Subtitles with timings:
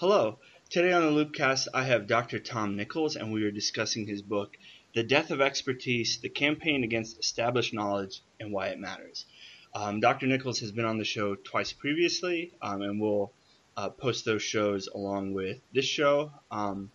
[0.00, 0.38] Hello.
[0.70, 2.38] Today on the Loopcast, I have Dr.
[2.38, 4.56] Tom Nichols, and we are discussing his book,
[4.94, 9.26] The Death of Expertise, The Campaign Against Established Knowledge and Why It Matters.
[9.74, 10.28] Um, Dr.
[10.28, 13.32] Nichols has been on the show twice previously, um, and we'll
[13.76, 16.30] uh, post those shows along with this show.
[16.48, 16.92] Um,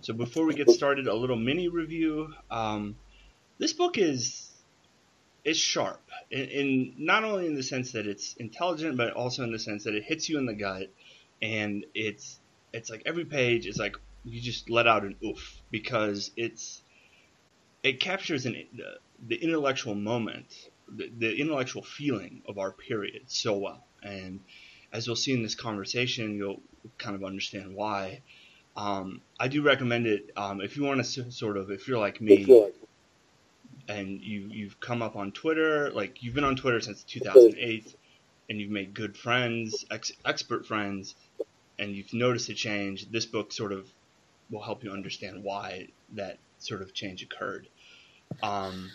[0.00, 2.32] so before we get started, a little mini review.
[2.50, 2.96] Um,
[3.58, 4.50] this book is
[5.44, 6.00] is sharp,
[6.30, 9.84] in, in, not only in the sense that it's intelligent, but also in the sense
[9.84, 10.88] that it hits you in the gut,
[11.42, 12.38] and it's
[12.72, 16.82] it's like every page is like you just let out an oof because it's
[17.82, 20.46] it captures an, the, the intellectual moment
[20.96, 23.84] the, the intellectual feeling of our period so well.
[24.02, 24.40] And
[24.92, 26.62] as you'll see in this conversation, you'll
[26.98, 28.22] kind of understand why.
[28.76, 32.20] Um, I do recommend it um, if you want to sort of, if you're like
[32.20, 32.68] me,
[33.88, 37.96] and you you've come up on Twitter, like you've been on Twitter since 2008,
[38.50, 41.14] and you've made good friends, ex- expert friends,
[41.78, 43.08] and you've noticed a change.
[43.08, 43.88] This book sort of
[44.50, 47.68] will help you understand why that sort of change occurred.
[48.42, 48.90] Um,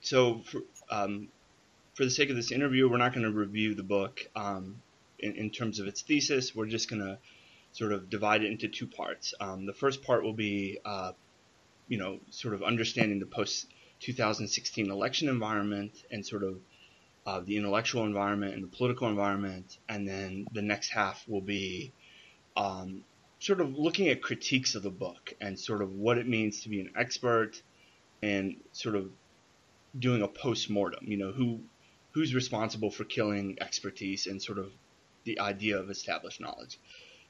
[0.00, 1.28] so for, um,
[1.94, 4.80] for the sake of this interview, we're not going to review the book um,
[5.18, 6.54] in, in, terms of its thesis.
[6.54, 7.18] We're just going to
[7.72, 9.34] sort of divide it into two parts.
[9.38, 11.12] Um, the first part will be, uh,
[11.88, 13.66] you know, sort of understanding the post
[14.00, 16.58] 2016 election environment and sort of
[17.26, 19.78] uh, the intellectual environment and the political environment.
[19.88, 21.92] And then the next half will be
[22.56, 23.02] um,
[23.40, 26.68] sort of looking at critiques of the book and sort of what it means to
[26.68, 27.60] be an expert
[28.22, 29.10] and sort of
[29.98, 31.04] doing a post mortem.
[31.06, 31.60] You know, who
[32.12, 34.70] who's responsible for killing expertise and sort of
[35.24, 36.78] the idea of established knowledge.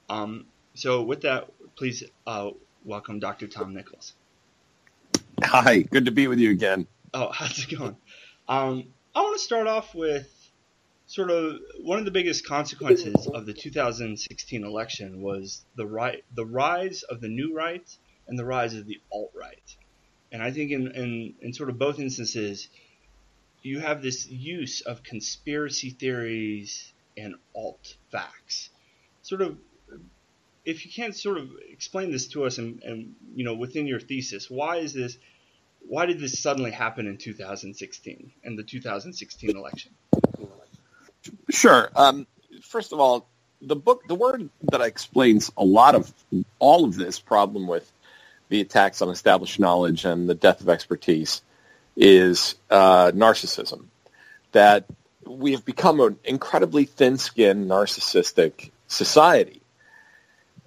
[0.07, 2.51] Um, so, with that, please uh,
[2.85, 3.47] welcome Dr.
[3.47, 4.13] Tom Nichols.
[5.43, 6.87] Hi, good to be with you again.
[7.13, 7.97] Oh, how's it going?
[8.47, 8.85] Um,
[9.17, 10.31] I want to start off with
[11.07, 16.45] sort of one of the biggest consequences of the 2016 election was the right, the
[16.45, 19.75] rise of the new right and the rise of the alt right.
[20.31, 22.67] And I think in, in, in sort of both instances,
[23.63, 28.69] you have this use of conspiracy theories and alt facts.
[29.23, 29.57] Sort of,
[30.63, 33.99] if you can't sort of explain this to us and, and you know, within your
[33.99, 35.17] thesis, why is this,
[35.87, 39.91] why did this suddenly happen in 2016 and the 2016 election?
[41.49, 41.89] Sure.
[41.95, 42.27] Um,
[42.61, 43.27] first of all,
[43.61, 46.13] the book, the word that explains a lot of
[46.59, 47.91] all of this problem with
[48.49, 51.41] the attacks on established knowledge and the death of expertise
[51.95, 53.85] is uh, narcissism.
[54.51, 54.85] That
[55.25, 59.61] we have become an incredibly thin-skinned, narcissistic society.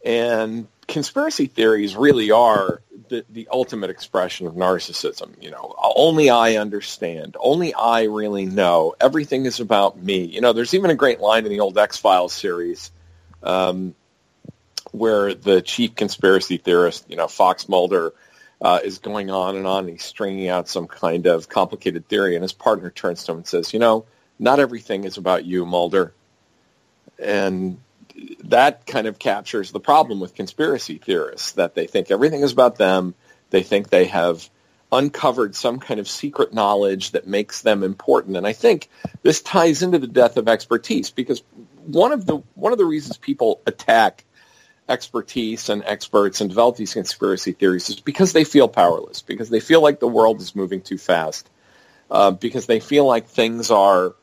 [0.05, 5.31] And conspiracy theories really are the, the ultimate expression of narcissism.
[5.43, 7.37] You know, only I understand.
[7.39, 8.95] Only I really know.
[8.99, 10.25] Everything is about me.
[10.25, 12.91] You know, there's even a great line in the old X-Files series
[13.43, 13.95] um,
[14.93, 18.15] where the chief conspiracy theorist, you know, Fox Mulder,
[18.63, 19.85] uh, is going on and on.
[19.85, 23.39] And he's stringing out some kind of complicated theory, and his partner turns to him
[23.39, 24.07] and says, "You know,
[24.39, 26.15] not everything is about you, Mulder."
[27.19, 27.79] And
[28.45, 32.77] that kind of captures the problem with conspiracy theorists that they think everything is about
[32.77, 33.15] them.
[33.51, 34.49] They think they have
[34.93, 38.37] uncovered some kind of secret knowledge that makes them important.
[38.37, 38.89] And I think
[39.23, 41.43] this ties into the death of expertise because
[41.87, 44.25] one of the one of the reasons people attack
[44.89, 49.61] expertise and experts and develop these conspiracy theories is because they feel powerless, because they
[49.61, 51.49] feel like the world is moving too fast,
[52.11, 54.17] uh, because they feel like things are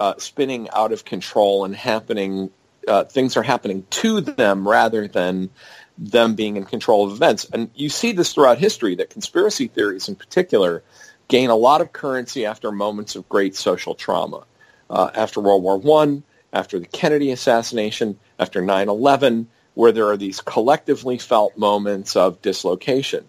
[0.00, 2.50] uh, spinning out of control and happening,
[2.88, 5.50] uh, things are happening to them rather than
[5.96, 7.46] them being in control of events.
[7.52, 10.82] And you see this throughout history that conspiracy theories in particular
[11.28, 14.44] gain a lot of currency after moments of great social trauma.
[14.90, 16.22] Uh, after World War I,
[16.52, 23.24] after the Kennedy assassination, after 9-11, where there are these collectively felt moments of dislocation.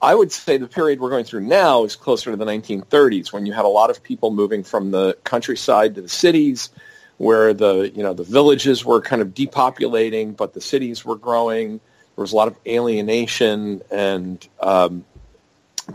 [0.00, 3.46] I would say the period we're going through now is closer to the 1930s when
[3.46, 6.70] you had a lot of people moving from the countryside to the cities
[7.18, 11.78] where the, you know, the villages were kind of depopulating, but the cities were growing.
[11.78, 15.04] There was a lot of alienation and um,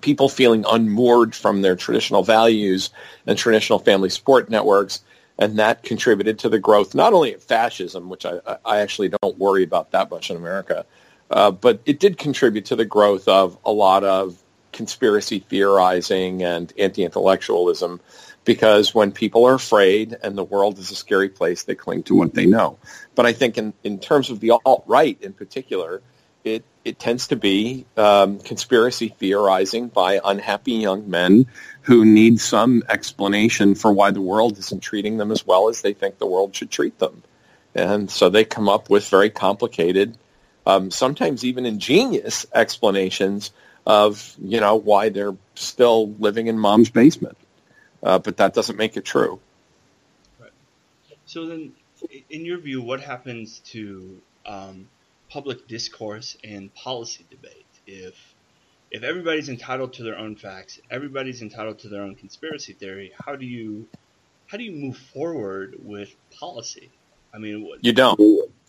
[0.01, 2.89] people feeling unmoored from their traditional values
[3.25, 5.01] and traditional family support networks.
[5.39, 9.37] and that contributed to the growth not only of fascism, which I, I actually don't
[9.37, 10.85] worry about that much in America,
[11.31, 14.37] uh, but it did contribute to the growth of a lot of
[14.73, 17.99] conspiracy theorizing and anti-intellectualism
[18.45, 22.15] because when people are afraid and the world is a scary place, they cling to
[22.15, 22.77] what they know.
[23.15, 26.01] But I think in, in terms of the alt-right in particular,
[26.43, 31.47] it, it tends to be um, conspiracy theorizing by unhappy young men
[31.83, 35.93] who need some explanation for why the world isn't treating them as well as they
[35.93, 37.23] think the world should treat them.
[37.73, 40.17] And so they come up with very complicated,
[40.65, 43.51] um, sometimes even ingenious explanations
[43.85, 47.37] of, you know, why they're still living in mom's basement
[48.03, 49.39] uh, but that doesn't make it true.
[50.39, 50.51] Right.
[51.25, 51.73] So then,
[52.29, 54.87] in your view, what happens to um,
[55.29, 58.15] public discourse and policy debate if
[58.91, 63.11] if everybody's entitled to their own facts, everybody's entitled to their own conspiracy theory?
[63.25, 63.87] How do you
[64.47, 66.91] how do you move forward with policy?
[67.33, 68.19] I mean, what, you don't.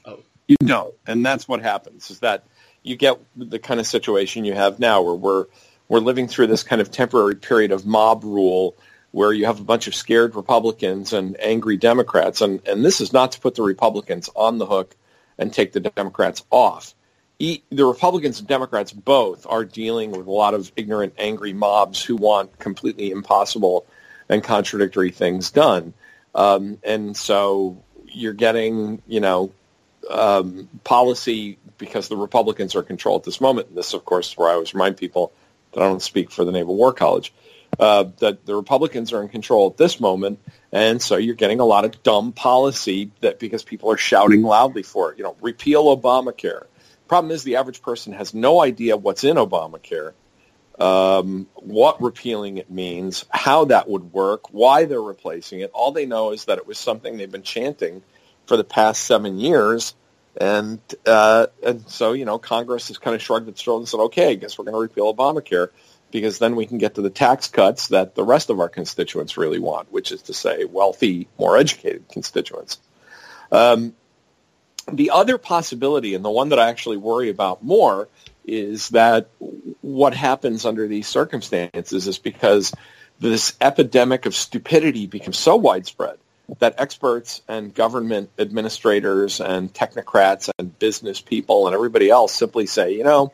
[0.06, 2.10] Oh, you don't, and that's what happens.
[2.10, 2.44] Is that
[2.82, 5.46] you get the kind of situation you have now, where we're
[5.88, 8.74] we're living through this kind of temporary period of mob rule
[9.14, 12.40] where you have a bunch of scared Republicans and angry Democrats.
[12.40, 14.96] And, and this is not to put the Republicans on the hook
[15.38, 16.96] and take the Democrats off.
[17.38, 22.02] E, the Republicans and Democrats both are dealing with a lot of ignorant, angry mobs
[22.02, 23.86] who want completely impossible
[24.28, 25.94] and contradictory things done.
[26.34, 29.52] Um, and so you're getting, you know,
[30.10, 33.68] um, policy because the Republicans are in control at this moment.
[33.68, 35.32] And this, of course, is where I always remind people
[35.70, 37.32] that I don't speak for the Naval War College
[37.78, 40.38] uh, that the Republicans are in control at this moment,
[40.72, 44.82] and so you're getting a lot of dumb policy that because people are shouting loudly
[44.82, 45.18] for it.
[45.18, 46.66] You know, repeal Obamacare.
[47.08, 50.12] Problem is, the average person has no idea what's in Obamacare,
[50.78, 55.70] um, what repealing it means, how that would work, why they're replacing it.
[55.72, 58.02] All they know is that it was something they've been chanting
[58.46, 59.94] for the past seven years.
[60.36, 64.04] And uh, and so you know Congress has kind of shrugged its shoulders and said,
[64.06, 65.68] okay, I guess we're going to repeal Obamacare
[66.14, 69.36] because then we can get to the tax cuts that the rest of our constituents
[69.36, 72.78] really want, which is to say wealthy, more educated constituents.
[73.50, 73.96] Um,
[74.92, 78.08] the other possibility, and the one that I actually worry about more,
[78.46, 79.28] is that
[79.80, 82.72] what happens under these circumstances is because
[83.18, 86.18] this epidemic of stupidity becomes so widespread
[86.60, 92.94] that experts and government administrators and technocrats and business people and everybody else simply say,
[92.94, 93.32] you know,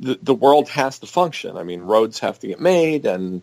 [0.00, 1.56] the, world has to function.
[1.56, 3.42] I mean, roads have to get made and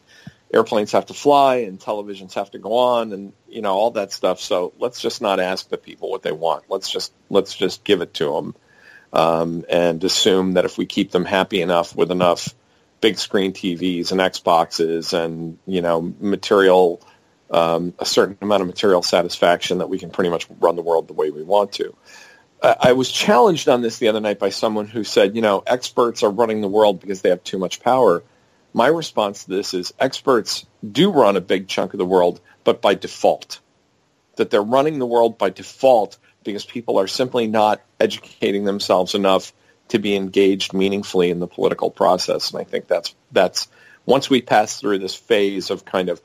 [0.53, 4.11] airplanes have to fly and televisions have to go on and you know all that
[4.11, 4.39] stuff.
[4.39, 6.65] So let's just not ask the people what they want.
[6.69, 8.55] Let's just let's just give it to them
[9.11, 12.53] um, and assume that if we keep them happy enough with enough
[13.01, 17.01] big screen TVs and Xboxes and you know material
[17.51, 21.07] um, a certain amount of material satisfaction that we can pretty much run the world
[21.07, 21.95] the way we want to.
[22.63, 26.24] I was challenged on this the other night by someone who said, you know, experts
[26.24, 28.24] are running the world because they have too much power.
[28.74, 32.81] My response to this is experts do run a big chunk of the world, but
[32.81, 33.60] by default.
[34.38, 39.54] That they're running the world by default because people are simply not educating themselves enough
[39.89, 42.51] to be engaged meaningfully in the political process.
[42.51, 43.68] And I think that's that's
[44.06, 46.21] once we pass through this phase of kind of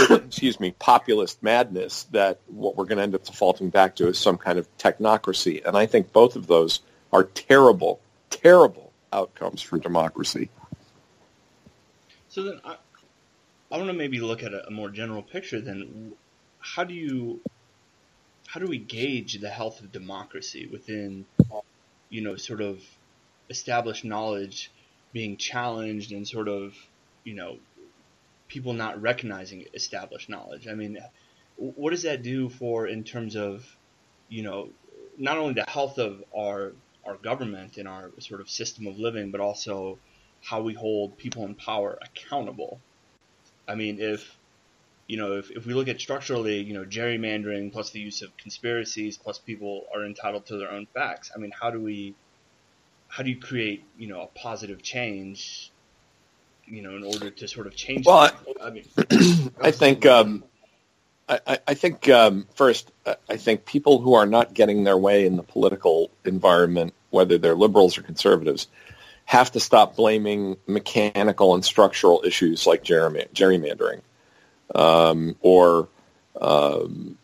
[0.10, 4.18] excuse me, populist madness that what we're going to end up defaulting back to is
[4.18, 5.64] some kind of technocracy.
[5.64, 6.80] And I think both of those
[7.12, 10.48] are terrible, terrible outcomes for democracy.
[12.28, 12.76] So then I,
[13.72, 16.12] I want to maybe look at a, a more general picture then.
[16.60, 17.40] How do you,
[18.46, 21.24] how do we gauge the health of democracy within,
[22.08, 22.82] you know, sort of
[23.48, 24.70] established knowledge
[25.12, 26.74] being challenged and sort of,
[27.24, 27.58] you know,
[28.50, 30.68] people not recognizing established knowledge.
[30.68, 30.98] I mean,
[31.56, 33.64] what does that do for in terms of,
[34.28, 34.68] you know,
[35.16, 36.72] not only the health of our
[37.06, 39.98] our government and our sort of system of living, but also
[40.42, 42.78] how we hold people in power accountable.
[43.66, 44.36] I mean, if
[45.06, 48.36] you know, if, if we look at structurally, you know, gerrymandering plus the use of
[48.36, 51.30] conspiracies plus people are entitled to their own facts.
[51.34, 52.14] I mean, how do we
[53.08, 55.69] how do you create, you know, a positive change
[56.70, 58.06] you know, in order to sort of change.
[58.06, 58.84] Well, I, I, mean,
[59.60, 60.44] I think um,
[61.28, 62.90] I, I, think um, first,
[63.28, 67.54] I think people who are not getting their way in the political environment, whether they're
[67.54, 68.68] liberals or conservatives,
[69.24, 74.00] have to stop blaming mechanical and structural issues like gerrymandering
[74.74, 75.88] um, or
[76.40, 77.16] um,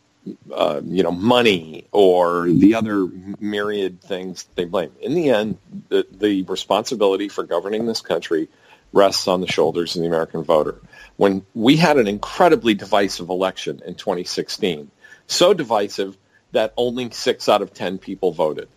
[0.53, 3.09] uh, you know money or the other
[3.41, 4.93] myriad things they blame.
[5.01, 8.49] In the end, the, the responsibility for governing this country
[8.97, 10.81] rests on the shoulders of the American voter.
[11.17, 14.91] When we had an incredibly divisive election in 2016,
[15.27, 16.17] so divisive
[16.53, 18.69] that only six out of 10 people voted.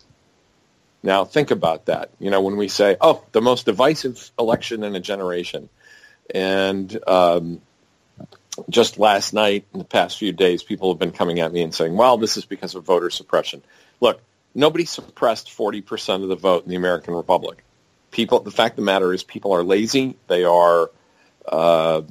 [1.02, 2.10] Now think about that.
[2.18, 5.68] You know, when we say, oh, the most divisive election in a generation.
[6.34, 7.62] And um,
[8.68, 11.74] just last night, in the past few days, people have been coming at me and
[11.74, 13.62] saying, well, this is because of voter suppression.
[14.00, 14.20] Look,
[14.54, 17.64] nobody suppressed 40% of the vote in the American Republic.
[18.10, 20.16] People, the fact of the matter is people are lazy.
[20.26, 20.90] They are
[21.46, 22.02] uh,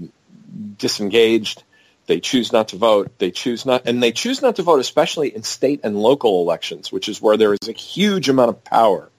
[0.77, 1.63] disengaged.
[2.07, 3.11] They choose not to vote.
[3.19, 6.91] They choose not, and they choose not to vote, especially in state and local elections,
[6.91, 9.11] which is where there is a huge amount of power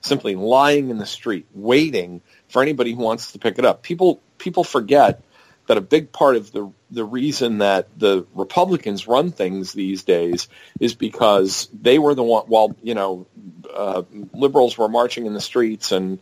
[0.00, 3.82] simply lying in the street, waiting for anybody who wants to pick it up.
[3.82, 5.22] People people forget
[5.66, 10.48] that a big part of the the reason that the Republicans run things these days
[10.78, 12.44] is because they were the one.
[12.46, 13.26] While you know,
[13.72, 16.18] uh, liberals were marching in the streets and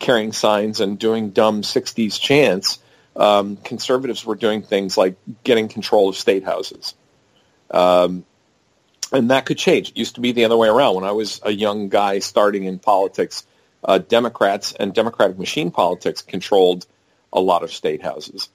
[0.00, 2.78] carrying signs and doing dumb '60s chants.
[3.16, 6.94] Um, conservatives were doing things like getting control of state houses.
[7.68, 8.24] Um,
[9.12, 9.90] and that could change.
[9.90, 10.96] It used to be the other way around.
[10.96, 13.44] When I was a young guy starting in politics,
[13.82, 16.86] uh, Democrats and Democratic machine politics controlled
[17.32, 18.48] a lot of state houses.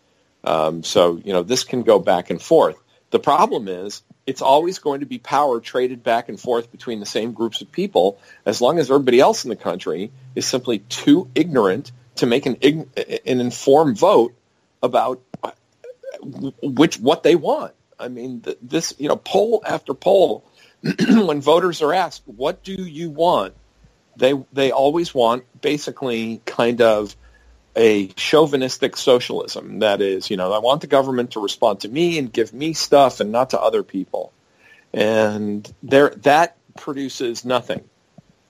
[0.44, 2.78] Um, so, you know, this can go back and forth.
[3.12, 7.06] The problem is it's always going to be power traded back and forth between the
[7.06, 11.30] same groups of people as long as everybody else in the country is simply too
[11.36, 14.34] ignorant to make an, an informed vote
[14.82, 15.22] about
[16.62, 17.74] which what they want.
[18.00, 20.44] I mean, this you know poll after poll,
[21.08, 23.54] when voters are asked, "What do you want?"
[24.16, 27.16] they they always want basically kind of
[27.75, 29.80] a chauvinistic socialism.
[29.80, 32.74] That is, you know, I want the government to respond to me and give me
[32.74, 34.32] stuff and not to other people.
[34.94, 37.84] And there, that produces nothing.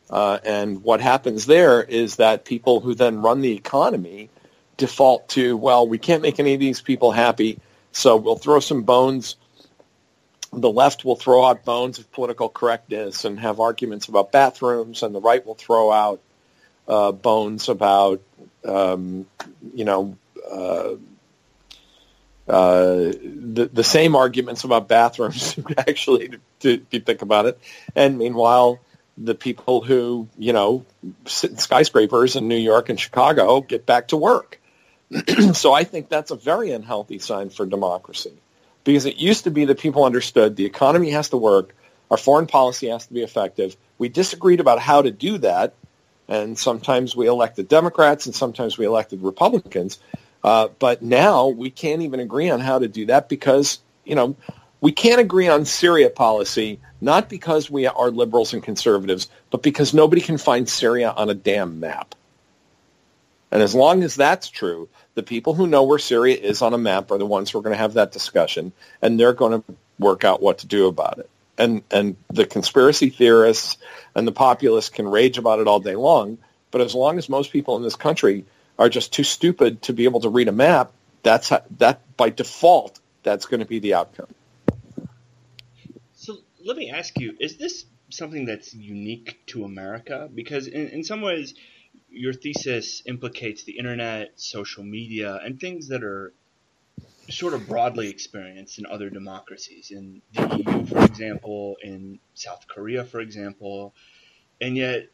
[0.10, 4.30] Uh, and what happens there is that people who then run the economy
[4.77, 7.60] default to, well, we can't make any of these people happy,
[7.92, 9.38] so we'll throw some bones.
[10.51, 15.15] The left will throw out bones of political correctness and have arguments about bathrooms, and
[15.15, 16.22] the right will throw out
[16.88, 18.22] uh, bones about,
[18.65, 19.25] um,
[19.74, 20.17] you know,
[20.50, 20.96] uh,
[22.48, 27.60] uh, the the same arguments about bathrooms actually to, to think about it,
[27.96, 28.79] and meanwhile
[29.17, 30.86] the people who you know
[31.25, 34.60] sit in skyscrapers in New York and Chicago get back to work.
[35.53, 38.34] so I think that's a very unhealthy sign for democracy
[38.84, 41.75] because it used to be that people understood the economy has to work,
[42.10, 43.77] our foreign policy has to be effective.
[43.98, 45.75] We disagreed about how to do that,
[46.34, 50.00] and sometimes we elected Democrats and sometimes we elected Republicans.
[50.44, 54.36] Uh, but now we can't even agree on how to do that because, you know,
[54.82, 59.94] we can't agree on Syria policy, not because we are liberals and conservatives, but because
[59.94, 62.16] nobody can find Syria on a damn map.
[63.52, 66.80] And as long as that's true, the people who know where Syria is on a
[66.80, 68.74] map are the ones who are going to have that discussion,
[69.04, 71.30] and they're going to work out what to do about it.
[71.58, 73.78] And and the conspiracy theorists
[74.16, 76.40] and the populists can rage about it all day long,
[76.72, 78.46] but as long as most people in this country
[78.80, 80.92] are just too stupid to be able to read a map,
[81.22, 84.28] that's how, that by default that's going to be the outcome.
[86.16, 90.30] So let me ask you: Is this something that's unique to America?
[90.34, 91.54] Because in, in some ways,
[92.10, 96.34] your thesis implicates the internet, social media, and things that are
[97.30, 103.03] sort of broadly experienced in other democracies, in the EU, for example, in South Korea,
[103.03, 103.94] for example,
[104.60, 105.08] and yet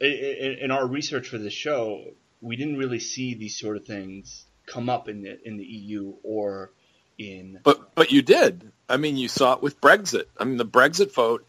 [0.00, 2.04] in our research for this show,
[2.40, 6.14] we didn't really see these sort of things come up in the in the EU
[6.22, 6.70] or
[7.18, 7.60] in.
[7.62, 8.70] But but you did.
[8.88, 10.24] I mean, you saw it with Brexit.
[10.38, 11.46] I mean, the Brexit vote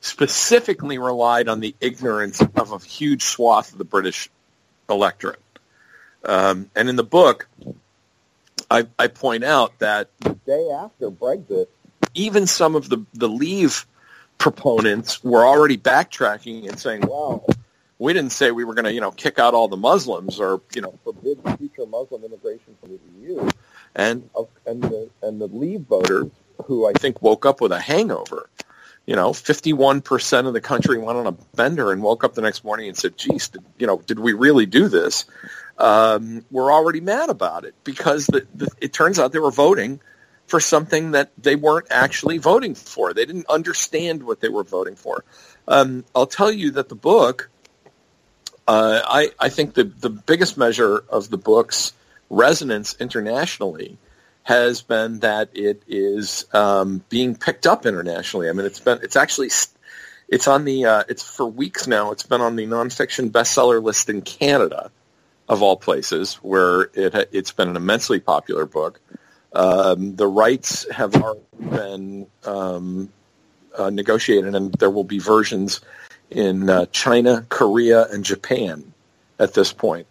[0.00, 4.30] specifically relied on the ignorance of a huge swath of the British
[4.88, 5.42] electorate.
[6.24, 7.48] Um, and in the book,
[8.70, 11.66] I, I, point out that the day after Brexit,
[12.14, 13.86] even some of the, the Leave
[14.36, 17.46] proponents were already backtracking and saying, well,
[17.98, 20.60] we didn't say we were going to, you know, kick out all the Muslims or,
[20.74, 23.48] you know, forbid future Muslim immigration from the EU.
[23.96, 24.28] And,
[24.66, 26.30] and, the, and the Leave voters,
[26.66, 28.48] who I think woke up with a hangover,
[29.06, 32.62] you know, 51% of the country went on a bender and woke up the next
[32.62, 35.24] morning and said, geez, did, you know, did we really do this?
[35.78, 40.00] Um, we're already mad about it because the, the, it turns out they were voting
[40.46, 43.14] for something that they weren't actually voting for.
[43.14, 45.24] They didn't understand what they were voting for.
[45.68, 47.50] Um, I'll tell you that the book,
[48.66, 51.92] uh, I, I think the, the biggest measure of the book's
[52.30, 53.98] resonance internationally
[54.42, 58.48] has been that it is um, being picked up internationally.
[58.48, 59.50] I mean, it's been it's actually
[60.26, 62.12] it's on the uh, it's for weeks now.
[62.12, 64.90] It's been on the nonfiction bestseller list in Canada,
[65.48, 69.00] of all places, where it it's been an immensely popular book.
[69.52, 73.10] Um, the rights have already been um,
[73.76, 75.80] uh, negotiated, and there will be versions
[76.30, 78.92] in uh, China, Korea, and Japan
[79.38, 80.06] at this point.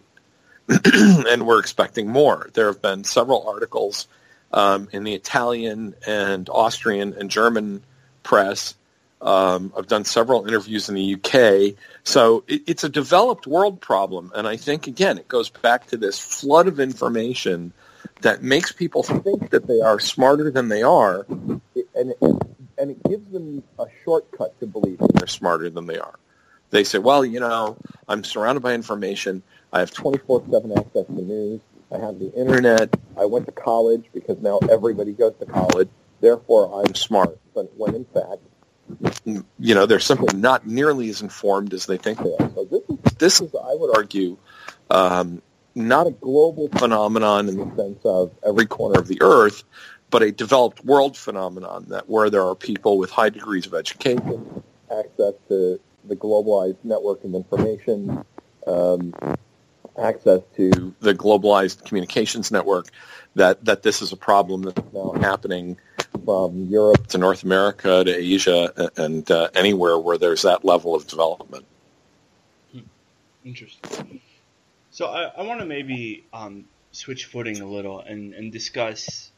[0.69, 2.49] and we're expecting more.
[2.53, 4.07] There have been several articles
[4.51, 7.83] um, in the Italian and Austrian and German
[8.23, 8.75] press.
[9.21, 11.77] Um, I've done several interviews in the UK.
[12.07, 14.31] So it, it's a developed world problem.
[14.33, 17.73] And I think, again, it goes back to this flood of information
[18.21, 21.25] that makes people think that they are smarter than they are.
[21.27, 21.61] And
[21.95, 22.17] it,
[22.77, 26.17] and it gives them a shortcut to believing they're smarter than they are.
[26.69, 27.75] They say, well, you know,
[28.07, 29.43] I'm surrounded by information.
[29.73, 31.59] I have 24-7 access to news.
[31.93, 32.95] I have the internet.
[33.17, 35.89] I went to college because now everybody goes to college.
[36.21, 37.37] Therefore, I'm smart.
[37.53, 38.39] But when in fact,
[39.25, 42.51] you know, they're simply not nearly as informed as they think they are.
[42.55, 44.37] So this is, this is I would argue,
[44.89, 45.41] um,
[45.75, 49.63] not a global phenomenon in the sense of every corner of the earth,
[50.09, 54.63] but a developed world phenomenon that where there are people with high degrees of education,
[54.89, 58.23] access to the globalized network of information,
[58.65, 59.13] um,
[60.01, 62.87] access to the globalized communications network,
[63.35, 65.77] that, that this is a problem that's now happening
[66.27, 71.07] from Europe to North America to Asia and uh, anywhere where there's that level of
[71.07, 71.63] development.
[72.73, 72.79] Hmm.
[73.45, 74.19] Interesting.
[74.91, 79.31] So I, I want to maybe um, switch footing a little and, and discuss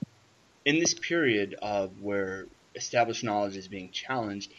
[0.66, 4.52] in this period of where established knowledge is being challenged,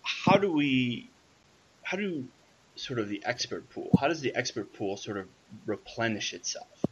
[0.00, 1.10] how do we,
[1.82, 2.26] how do
[2.76, 5.26] sort of the expert pool, how does the expert pool sort of
[5.66, 6.82] replenish itself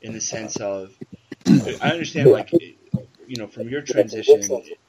[0.00, 0.94] in the sense of,
[1.48, 2.52] I understand like,
[3.30, 4.42] you know, from your transition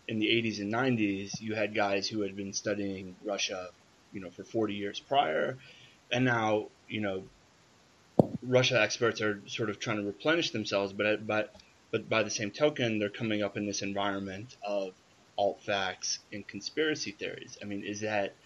[0.07, 3.69] in the 80s and 90s, you had guys who had been studying Russia,
[4.11, 5.59] you know, for 40 years prior,
[6.11, 7.29] and now, you know,
[8.41, 11.53] Russia experts are sort of trying to replenish themselves, but but
[11.91, 14.95] but by the same token, they're coming up in this environment of
[15.37, 17.59] alt facts and conspiracy theories.
[17.61, 18.37] I mean, is that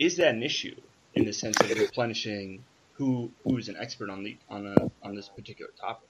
[0.00, 0.80] is that an issue
[1.14, 5.14] in the sense of replenishing who who is an expert on the on a on
[5.14, 6.08] this particular topic?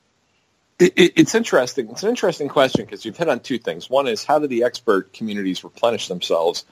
[0.78, 1.90] It, it, it's interesting.
[1.90, 3.88] It's an interesting question because you've hit on two things.
[3.88, 6.64] One is how do the expert communities replenish themselves,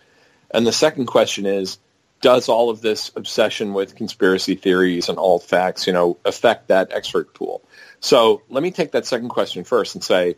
[0.51, 1.79] and the second question is
[2.21, 6.93] does all of this obsession with conspiracy theories and alt facts, you know, affect that
[6.93, 7.63] expert pool?
[8.01, 10.37] So let me take that second question first and say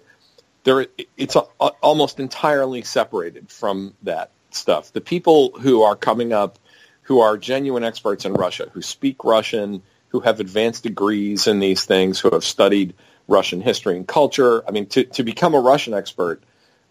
[0.65, 4.93] there it's a, a, almost entirely separated from that stuff.
[4.93, 6.59] The people who are coming up
[7.03, 11.85] who are genuine experts in Russia, who speak Russian, who have advanced degrees in these
[11.85, 12.95] things, who have studied
[13.29, 14.67] Russian history and culture.
[14.67, 16.43] I mean, to, to become a Russian expert,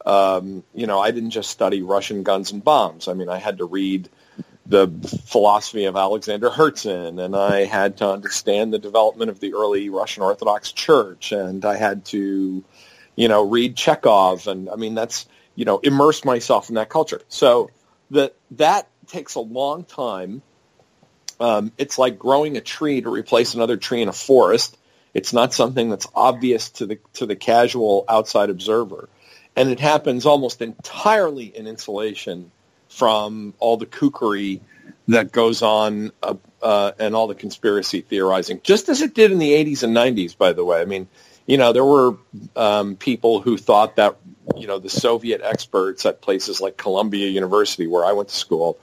[0.06, 3.08] um, you know, I didn't just study Russian guns and bombs.
[3.08, 4.10] I mean, I had to read
[4.68, 4.88] the
[5.26, 10.24] philosophy of Alexander Herzen, and I had to understand the development of the early Russian
[10.24, 12.64] Orthodox Church, and I had to,
[13.16, 17.22] you know, read Chekhov, and I mean that's you know immerse myself in that culture.
[17.30, 17.70] So
[18.12, 20.42] that that takes a long time.
[21.40, 24.78] Um, it's like growing a tree to replace another tree in a forest.
[25.16, 29.08] It's not something that's obvious to the to the casual outside observer,
[29.56, 32.52] and it happens almost entirely in insulation
[32.90, 34.60] from all the kookery
[35.08, 39.40] that goes on uh, uh, and all the conspiracy theorizing, just as it did in
[39.40, 40.82] the 80s and 90s, by the way.
[40.82, 41.08] I mean,
[41.46, 42.18] you know, there were
[42.56, 44.18] um, people who thought that,
[44.58, 48.80] you know, the Soviet experts at places like Columbia University, where I went to school,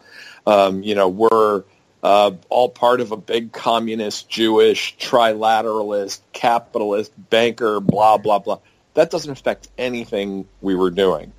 [0.46, 1.64] um, you know, were
[2.02, 8.58] uh, all part of a big communist, Jewish, trilateralist, capitalist, banker, blah, blah, blah.
[8.94, 11.32] That doesn't affect anything we were doing.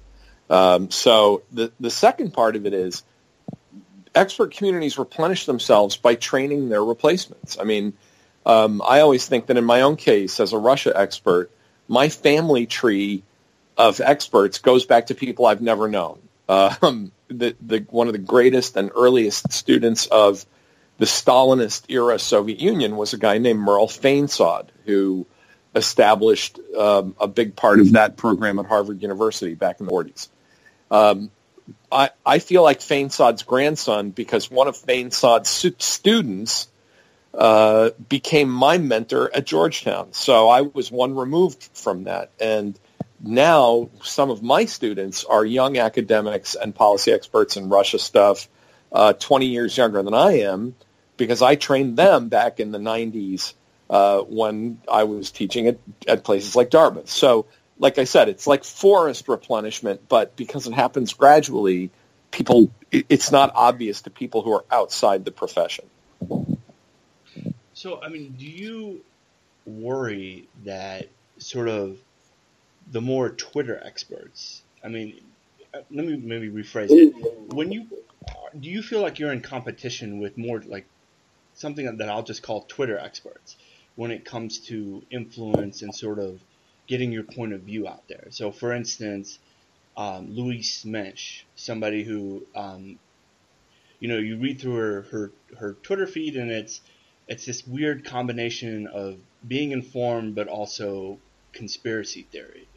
[0.49, 3.03] Um, so the, the second part of it is
[4.15, 7.57] expert communities replenish themselves by training their replacements.
[7.59, 7.93] I mean,
[8.45, 11.51] um, I always think that in my own case as a Russia expert,
[11.87, 13.23] my family tree
[13.77, 16.19] of experts goes back to people I've never known.
[16.49, 20.45] Um, the, the, one of the greatest and earliest students of
[20.97, 25.25] the Stalinist era Soviet Union was a guy named Merle Fainsod, who
[25.75, 30.27] established um, a big part of that program at Harvard University back in the 40s.
[30.91, 31.31] Um,
[31.91, 35.49] I, I feel like Fainsod's grandson because one of Fainsod's
[35.83, 36.67] students
[37.33, 40.13] uh, became my mentor at Georgetown.
[40.13, 42.31] So I was one removed from that.
[42.39, 42.77] And
[43.23, 48.47] now some of my students are young academics and policy experts in Russia stuff,
[48.91, 50.75] uh, 20 years younger than I am,
[51.17, 53.53] because I trained them back in the 90s
[53.89, 57.09] uh, when I was teaching at, at places like Dartmouth.
[57.09, 57.45] So
[57.79, 61.91] like I said, it's like forest replenishment, but because it happens gradually,
[62.31, 65.85] people it's not obvious to people who are outside the profession.
[67.73, 69.03] So, I mean, do you
[69.65, 71.09] worry that
[71.39, 71.97] sort of
[72.91, 74.61] the more Twitter experts.
[74.83, 75.21] I mean,
[75.73, 77.53] uh, let me maybe rephrase it.
[77.53, 77.87] When you
[78.59, 80.85] do you feel like you're in competition with more like
[81.53, 83.55] something that I'll just call Twitter experts
[83.95, 86.39] when it comes to influence and sort of
[86.87, 88.27] getting your point of view out there?
[88.29, 89.39] So, for instance,
[89.97, 92.99] um, Louise Mensch, somebody who um,
[93.99, 96.81] you know you read through her, her her Twitter feed and it's
[97.27, 99.17] it's this weird combination of
[99.47, 101.19] being informed but also
[101.53, 102.67] conspiracy theory.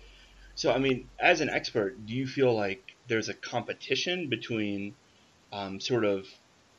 [0.57, 4.95] So, I mean, as an expert, do you feel like there's a competition between
[5.53, 6.27] um, sort of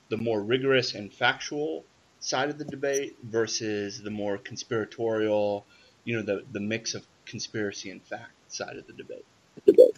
[0.10, 1.86] the more rigorous and factual
[2.20, 5.66] side of the debate versus the more conspiratorial,
[6.04, 9.26] you know, the, the mix of conspiracy and fact side of the debate?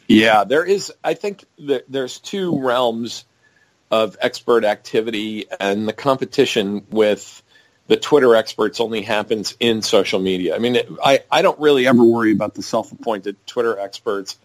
[0.07, 0.91] Yeah, there is.
[1.03, 3.25] I think there's two realms
[3.91, 7.41] of expert activity, and the competition with
[7.89, 10.55] the Twitter experts only happens in social media.
[10.55, 14.37] I mean, it, I, I don't really ever worry about the self-appointed Twitter experts.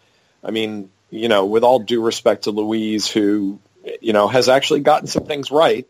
[0.43, 3.61] I mean, you know, with all due respect to Louise, who,
[4.01, 5.87] you know, has actually gotten some things right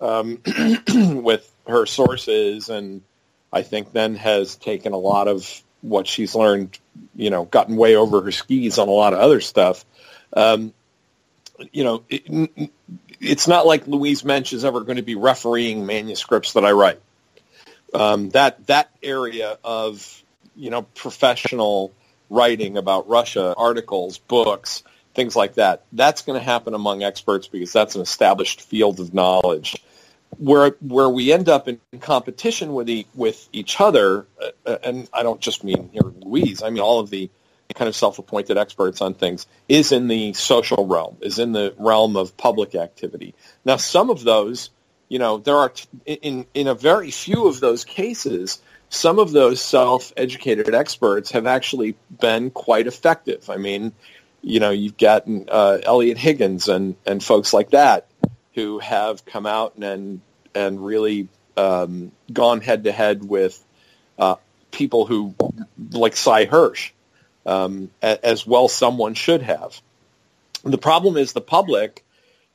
[0.00, 0.42] um,
[1.22, 3.02] with her sources and
[3.52, 6.76] I think then has taken a lot of what she's learned,
[7.14, 9.84] you know, gotten way over her skis on a lot of other stuff.
[10.32, 10.74] Um,
[11.70, 12.70] you know, it,
[13.20, 17.00] it's not like Louise Mensch is ever going to be refereeing manuscripts that I write.
[17.94, 20.22] Um, that that area of
[20.54, 21.92] you know professional
[22.28, 24.82] writing about Russia, articles, books,
[25.14, 29.14] things like that, that's going to happen among experts because that's an established field of
[29.14, 29.82] knowledge.
[30.38, 34.26] Where where we end up in competition with with each other,
[34.66, 37.30] uh, and I don't just mean here Louise, I mean all of the
[37.74, 42.16] kind of self-appointed experts on things is in the social realm, is in the realm
[42.16, 43.34] of public activity.
[43.64, 44.70] Now, some of those,
[45.08, 45.72] you know, there are
[46.06, 51.96] in in a very few of those cases, some of those self-educated experts have actually
[52.20, 53.50] been quite effective.
[53.50, 53.92] I mean,
[54.42, 58.06] you know, you've got uh, Eliot Higgins and and folks like that
[58.54, 60.20] who have come out and
[60.54, 63.62] and really um, gone head to head with
[64.18, 64.36] uh,
[64.70, 65.34] people who
[65.90, 66.90] like Sy Hersh
[67.46, 69.80] um, as well someone should have.
[70.64, 72.04] The problem is the public,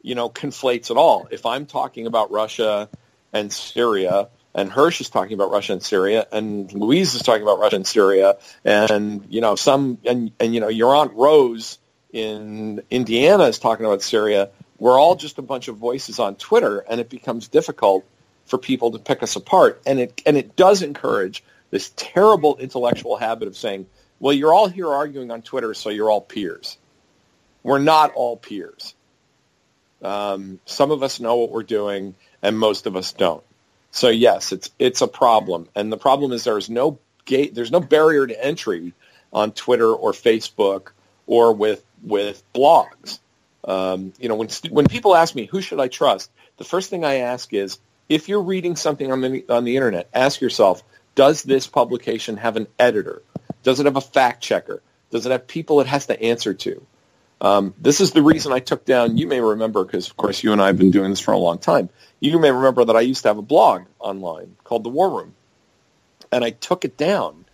[0.01, 1.27] you know, conflates it all.
[1.31, 2.89] If I'm talking about Russia
[3.31, 7.59] and Syria, and Hersh is talking about Russia and Syria, and Louise is talking about
[7.59, 11.77] Russia and Syria, and you know some, and and you know your aunt Rose
[12.11, 14.49] in Indiana is talking about Syria.
[14.77, 18.03] We're all just a bunch of voices on Twitter, and it becomes difficult
[18.45, 19.81] for people to pick us apart.
[19.85, 23.85] And it and it does encourage this terrible intellectual habit of saying,
[24.21, 26.77] well, you're all here arguing on Twitter, so you're all peers.
[27.63, 28.93] We're not all peers.
[30.03, 33.43] Um, some of us know what we're doing, and most of us don't.
[33.89, 37.79] So yes, it's it's a problem, and the problem is there's no gate, there's no
[37.79, 38.93] barrier to entry
[39.33, 40.91] on Twitter or Facebook
[41.25, 43.19] or with with blogs.
[43.65, 47.03] Um, you know, when when people ask me who should I trust, the first thing
[47.03, 50.83] I ask is if you're reading something on the on the internet, ask yourself,
[51.15, 53.23] does this publication have an editor?
[53.63, 54.81] Does it have a fact checker?
[55.09, 56.85] Does it have people it has to answer to?
[57.41, 60.51] Um, this is the reason I took down, you may remember, because of course you
[60.51, 61.89] and I have been doing this for a long time.
[62.19, 65.33] You may remember that I used to have a blog online called The War Room.
[66.31, 67.45] And I took it down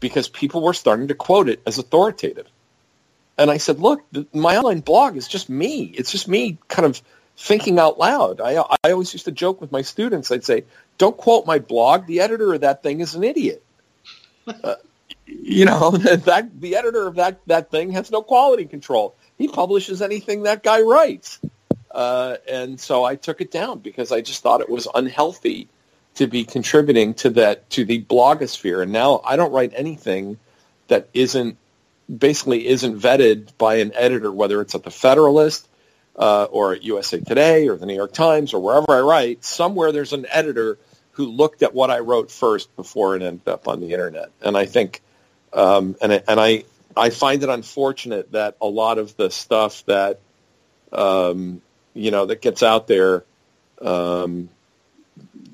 [0.00, 2.48] because people were starting to quote it as authoritative.
[3.38, 5.84] And I said, look, the, my online blog is just me.
[5.84, 7.00] It's just me kind of
[7.36, 8.40] thinking out loud.
[8.40, 10.32] I, I always used to joke with my students.
[10.32, 10.64] I'd say,
[10.98, 12.06] don't quote my blog.
[12.06, 13.62] The editor of that thing is an idiot.
[14.48, 14.74] Uh,
[15.28, 15.90] you know
[16.26, 19.14] that the editor of that that thing has no quality control.
[19.36, 21.38] He publishes anything that guy writes,
[21.90, 25.68] uh, and so I took it down because I just thought it was unhealthy
[26.16, 28.82] to be contributing to that to the blogosphere.
[28.82, 30.38] And now I don't write anything
[30.88, 31.56] that isn't
[32.16, 35.68] basically isn't vetted by an editor, whether it's at the Federalist
[36.16, 39.44] uh, or at USA Today or the New York Times or wherever I write.
[39.44, 40.78] Somewhere there's an editor
[41.12, 44.30] who looked at what I wrote first before it ended up on the internet.
[44.40, 45.02] And I think
[45.52, 46.64] um, and and I
[46.96, 50.20] I find it unfortunate that a lot of the stuff that
[50.92, 51.62] um,
[51.94, 53.24] you know that gets out there
[53.80, 54.48] um,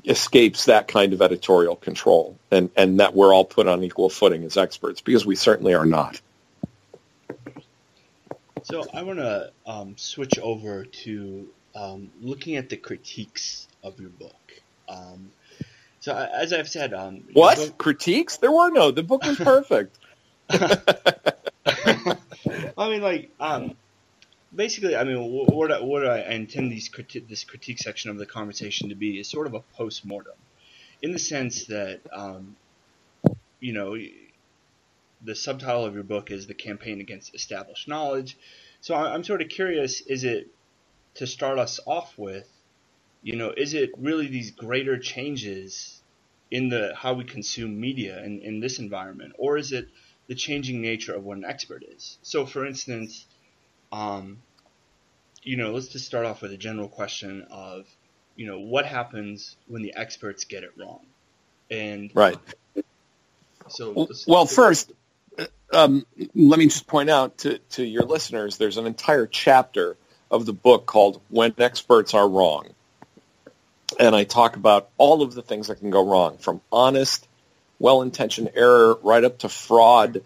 [0.04, 4.44] escapes that kind of editorial control, and and that we're all put on equal footing
[4.44, 6.20] as experts because we certainly are not.
[8.62, 14.09] So I want to um, switch over to um, looking at the critiques of your
[14.09, 14.62] book.
[16.04, 17.78] So as I've said, um, what book...
[17.78, 18.36] critiques?
[18.36, 18.90] There were no.
[18.90, 19.98] The book was perfect.
[20.50, 22.18] I
[22.90, 23.74] mean, like, um,
[24.54, 28.26] basically, I mean, what what, what I intend these criti- this critique section of the
[28.26, 30.34] conversation to be is sort of a post mortem,
[31.00, 32.54] in the sense that um,
[33.60, 33.96] you know,
[35.22, 38.36] the subtitle of your book is the campaign against established knowledge.
[38.82, 40.48] So I'm sort of curious: is it
[41.14, 42.46] to start us off with?
[43.22, 45.93] You know, is it really these greater changes
[46.54, 49.88] in the how we consume media in, in this environment, or is it
[50.28, 52.16] the changing nature of what an expert is?
[52.22, 53.26] So, for instance,
[53.90, 54.40] um,
[55.42, 57.86] you know, let's just start off with a general question of,
[58.36, 61.04] you know, what happens when the experts get it wrong?
[61.72, 62.38] And right.
[63.66, 64.92] So, well, first,
[65.72, 69.96] um, let me just point out to, to your listeners, there's an entire chapter
[70.30, 72.68] of the book called "When Experts Are Wrong,"
[73.98, 77.26] and I talk about all of the things that can go wrong, from honest,
[77.78, 80.22] well-intentioned error right up to fraud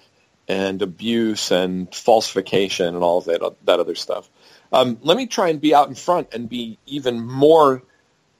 [0.47, 4.29] and abuse and falsification and all of that that other stuff.
[4.73, 7.83] Um, let me try and be out in front and be even more,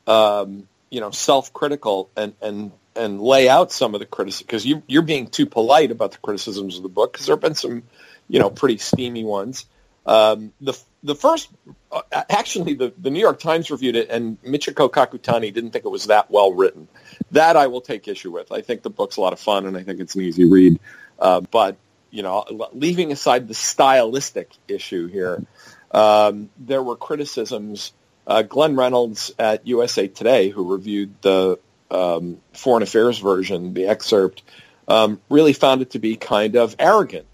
[0.07, 4.83] um, you know, self-critical and and and lay out some of the criticism because you,
[4.87, 7.85] you're being too polite about the criticisms of the book because there have been some,
[8.29, 9.67] you know, pretty steamy ones.
[10.09, 11.51] Um, the the first,
[11.93, 15.91] uh, actually, the, the New York Times reviewed it, and Michiko Kakutani didn't think it
[15.91, 16.89] was that well written.
[17.33, 18.51] That I will take issue with.
[18.51, 20.81] I think the book's a lot of fun, and I think it's an easy read.
[21.19, 21.77] Uh, but
[22.11, 22.43] you know,
[22.73, 25.45] leaving aside the stylistic issue here,
[25.93, 27.93] um, there were criticisms.
[28.27, 31.59] Uh, Glenn Reynolds at USA Today, who reviewed the
[31.91, 34.43] um, Foreign Affairs version, the excerpt,
[34.87, 37.27] um, really found it to be kind of arrogant,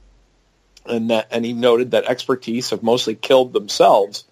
[0.86, 4.24] and that, and he noted that expertise have mostly killed themselves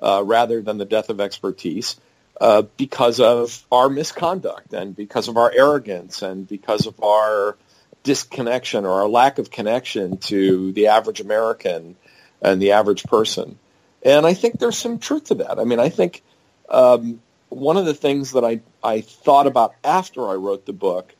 [0.00, 1.96] uh, rather than the death of expertise.
[2.40, 7.56] Uh, because of our misconduct and because of our arrogance and because of our
[8.02, 11.94] disconnection or our lack of connection to the average American
[12.42, 13.56] and the average person.
[14.02, 15.60] And I think there's some truth to that.
[15.60, 16.24] I mean, I think
[16.68, 21.14] um, one of the things that I, I thought about after I wrote the book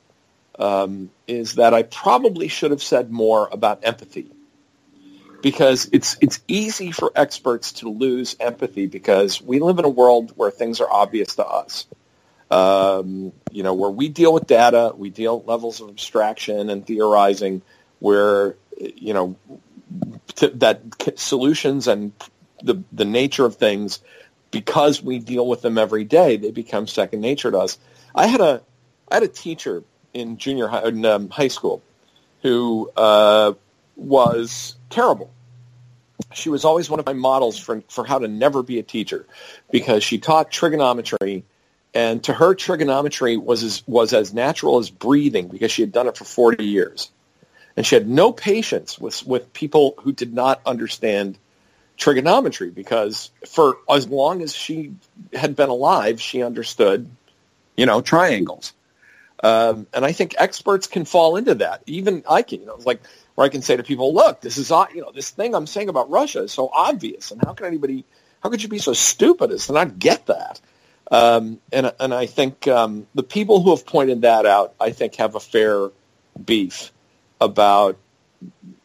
[0.59, 4.34] um, is that I probably should have said more about empathy
[5.45, 10.33] because it's it's easy for experts to lose empathy because we live in a world
[10.37, 11.87] where things are obvious to us.
[12.51, 16.87] Um, you know, where we deal with data, we deal with levels of abstraction and
[16.87, 17.61] theorizing,
[17.99, 19.37] where you know
[20.35, 20.81] t- that
[21.17, 22.13] solutions and
[22.63, 24.01] the the nature of things
[24.51, 27.79] because we deal with them every day, they become second nature to us.
[28.15, 28.63] I had a
[29.11, 31.83] I had a teacher in junior high, in, um, high school
[32.41, 33.53] who uh,
[33.97, 35.34] was terrible.
[36.33, 39.27] She was always one of my models for for how to never be a teacher
[39.71, 41.45] because she taught trigonometry
[41.95, 46.09] and to her trigonometry was as, was as natural as breathing because she had done
[46.09, 47.11] it for 40 years.
[47.77, 51.39] And she had no patience with, with people who did not understand
[51.97, 54.95] trigonometry because for as long as she
[55.33, 57.09] had been alive, she understood,
[57.77, 58.73] you know, triangles.
[59.43, 61.83] Um, and I think experts can fall into that.
[61.87, 63.03] Even I can, you know, like
[63.35, 65.89] where I can say to people, look, this is, you know, this thing I'm saying
[65.89, 67.31] about Russia is so obvious.
[67.31, 68.05] And how can anybody,
[68.43, 70.61] how could you be so stupid as to not get that?
[71.11, 75.17] Um, and, and I think um, the people who have pointed that out, I think,
[75.17, 75.91] have a fair
[76.45, 76.93] beef
[77.41, 77.99] about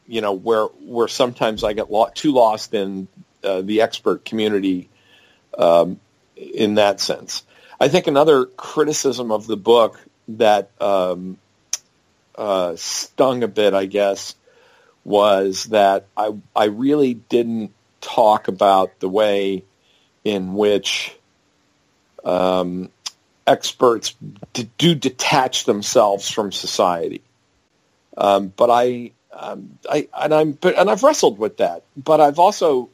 [0.09, 3.07] you know, where where sometimes I get lo- too lost in
[3.43, 4.89] uh, the expert community
[5.57, 5.99] um,
[6.35, 7.43] in that sense.
[7.79, 11.37] I think another criticism of the book that um,
[12.35, 14.35] uh, stung a bit, I guess,
[15.03, 19.63] was that I I really didn't talk about the way
[20.23, 21.15] in which
[22.23, 22.89] um,
[23.47, 24.15] experts
[24.53, 27.21] d- do detach themselves from society.
[28.17, 32.39] Um, but I um, I and I'm but and I've wrestled with that, but I've
[32.39, 32.89] also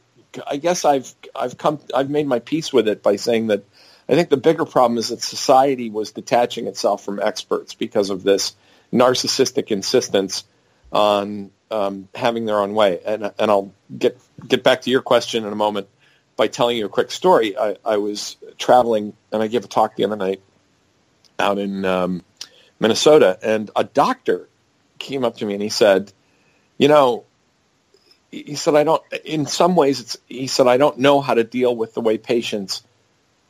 [0.46, 3.64] I guess I've I've come I've made my peace with it by saying that
[4.08, 8.22] I think the bigger problem is that society was detaching itself from experts because of
[8.22, 8.54] this
[8.92, 10.44] narcissistic insistence
[10.92, 13.00] on um, having their own way.
[13.04, 15.88] And and I'll get get back to your question in a moment
[16.36, 17.56] by telling you a quick story.
[17.58, 20.42] I, I was traveling and I gave a talk the other night
[21.38, 22.22] out in um,
[22.78, 24.48] Minnesota, and a doctor
[24.98, 26.12] came up to me and he said,
[26.78, 27.24] you know,
[28.30, 31.44] he said, I don't, in some ways, it's, he said, I don't know how to
[31.44, 32.82] deal with the way patients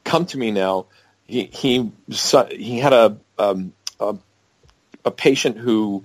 [0.05, 0.87] come to me now.
[1.27, 1.91] He, he,
[2.51, 4.17] he had a, um, a,
[5.05, 6.05] a patient who,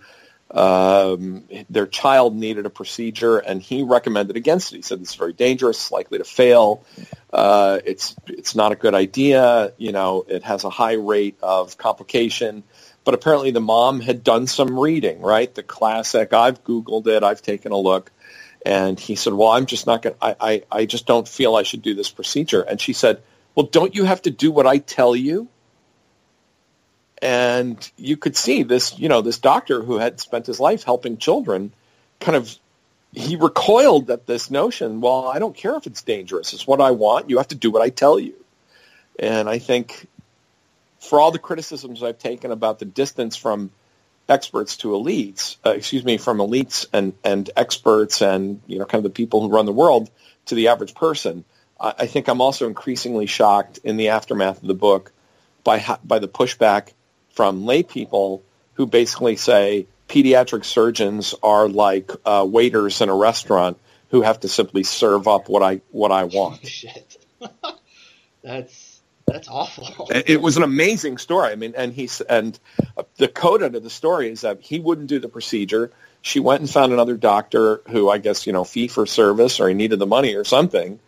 [0.54, 4.78] um, their child needed a procedure and he recommended against it.
[4.78, 6.84] He said, this is very dangerous, likely to fail.
[7.32, 9.74] Uh, it's, it's not a good idea.
[9.78, 12.64] You know, it has a high rate of complication.
[13.04, 15.54] But apparently the mom had done some reading, right?
[15.54, 18.12] The classic, I've Googled it, I've taken a look.
[18.64, 21.82] And he said, well, I'm just not going I, I just don't feel I should
[21.82, 22.62] do this procedure.
[22.62, 23.24] And she said,
[23.56, 25.48] well, don't you have to do what I tell you?
[27.22, 31.18] And you could see this, you know, this doctor who had spent his life helping
[31.18, 31.72] children
[32.20, 32.58] kind of
[33.14, 36.54] he recoiled at this notion, well, I don't care if it's dangerous.
[36.54, 37.30] It's what I want.
[37.30, 38.34] You have to do what I tell you.
[39.20, 40.08] And I think
[41.00, 43.72] for all the criticisms I've taken about the distance from
[44.30, 49.06] experts to elites, uh, excuse me, from elites and, and experts and, you know, kind
[49.06, 50.10] of the people who run the world
[50.46, 51.44] to the average person,
[51.80, 55.12] I, I think I'm also increasingly shocked in the aftermath of the book
[55.66, 56.94] by, by the pushback
[57.34, 63.80] from lay people who basically say pediatric surgeons are like uh, waiters in a restaurant
[64.10, 66.66] who have to simply serve up what I what I want.
[66.68, 67.18] Shit,
[68.44, 70.10] that's that's awful.
[70.14, 71.52] It was an amazing story.
[71.52, 72.60] I mean, and he's and
[73.16, 75.92] the coda to the story is that he wouldn't do the procedure.
[76.22, 79.70] She went and found another doctor who I guess you know fee for service or
[79.70, 81.00] he needed the money or something,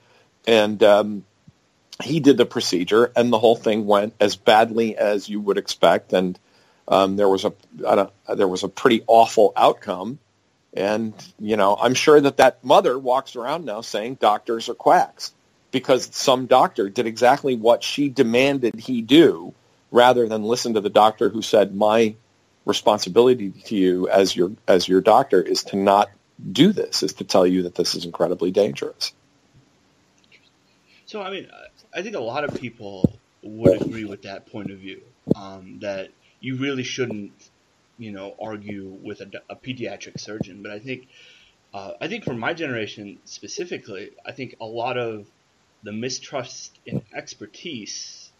[0.48, 1.26] and um,
[2.02, 6.14] he did the procedure, and the whole thing went as badly as you would expect,
[6.14, 6.40] and
[6.88, 7.54] um, there was a
[8.36, 10.20] there was a pretty awful outcome,
[10.74, 15.34] and you know I'm sure that that mother walks around now saying doctors are quacks
[15.72, 19.54] because some doctor did exactly what she demanded he do,
[19.92, 22.16] rather than listen to the doctor who said my
[22.66, 26.10] responsibility to you as your as your doctor is to not
[26.52, 29.14] do this, is to tell you that this is incredibly dangerous.
[31.06, 31.48] So I mean,
[31.96, 35.02] I think a lot of people would agree with that point of view.
[35.36, 37.32] Um, that you really shouldn't,
[37.98, 40.62] you know, argue with a, a pediatric surgeon.
[40.62, 41.08] But I think,
[41.74, 45.28] uh, I think for my generation specifically, I think a lot of
[45.84, 48.32] the mistrust in expertise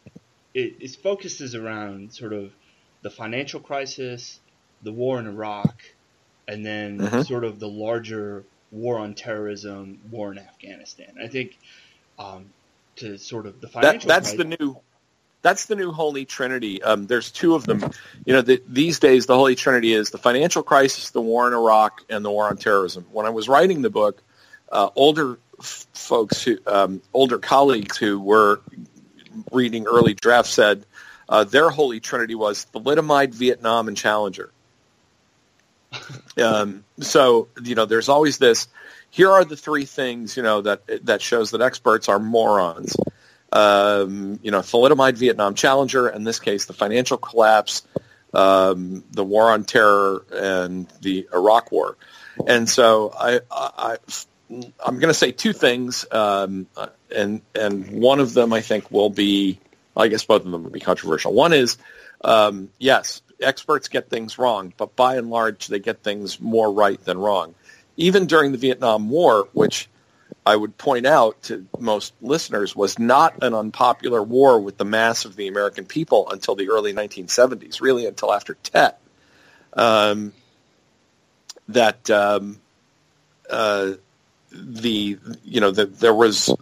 [0.54, 2.52] it, it focuses around sort of
[3.02, 4.40] the financial crisis,
[4.82, 5.82] the war in Iraq,
[6.48, 7.22] and then mm-hmm.
[7.22, 11.16] sort of the larger war on terrorism, war in Afghanistan.
[11.22, 11.58] I think
[12.20, 12.50] um,
[12.98, 14.08] to sort of the financial.
[14.08, 14.80] That, that's the new
[15.44, 16.82] that's the new Holy Trinity.
[16.82, 17.92] Um, there's two of them.
[18.26, 21.54] You know, the, these days the Holy Trinity is the financial crisis, the war in
[21.54, 23.06] Iraq, and the war on terrorism.
[23.12, 24.24] When I was writing the book,
[24.72, 28.62] uh, older f- folks, who, um, older colleagues who were
[29.52, 30.86] reading early drafts said
[31.28, 34.50] uh, their Holy Trinity was thalidomide, Vietnam, and Challenger.
[36.42, 38.68] um, so you know, there's always this.
[39.14, 42.96] Here are the three things you know that that shows that experts are morons
[43.54, 47.84] um, you know, thalidomide Vietnam Challenger, in this case, the financial collapse,
[48.34, 51.96] um, the war on terror, and the Iraq War.
[52.48, 53.98] And so I, I,
[54.50, 56.66] I'm going to say two things, um,
[57.16, 59.60] and and one of them I think will be,
[59.96, 61.32] I guess both of them will be controversial.
[61.32, 61.78] One is,
[62.24, 67.04] um, yes, experts get things wrong, but by and large they get things more right
[67.06, 67.54] than wrong.
[67.98, 69.90] Even during the Vietnam War, which
[70.46, 75.26] I would point out to most listeners was not an unpopular war with the mass
[75.26, 79.00] of the American people until the early 1970s, really until after Tet.
[79.74, 80.34] Um,
[81.70, 82.60] that um,
[83.50, 83.94] uh,
[84.52, 86.54] the you know there was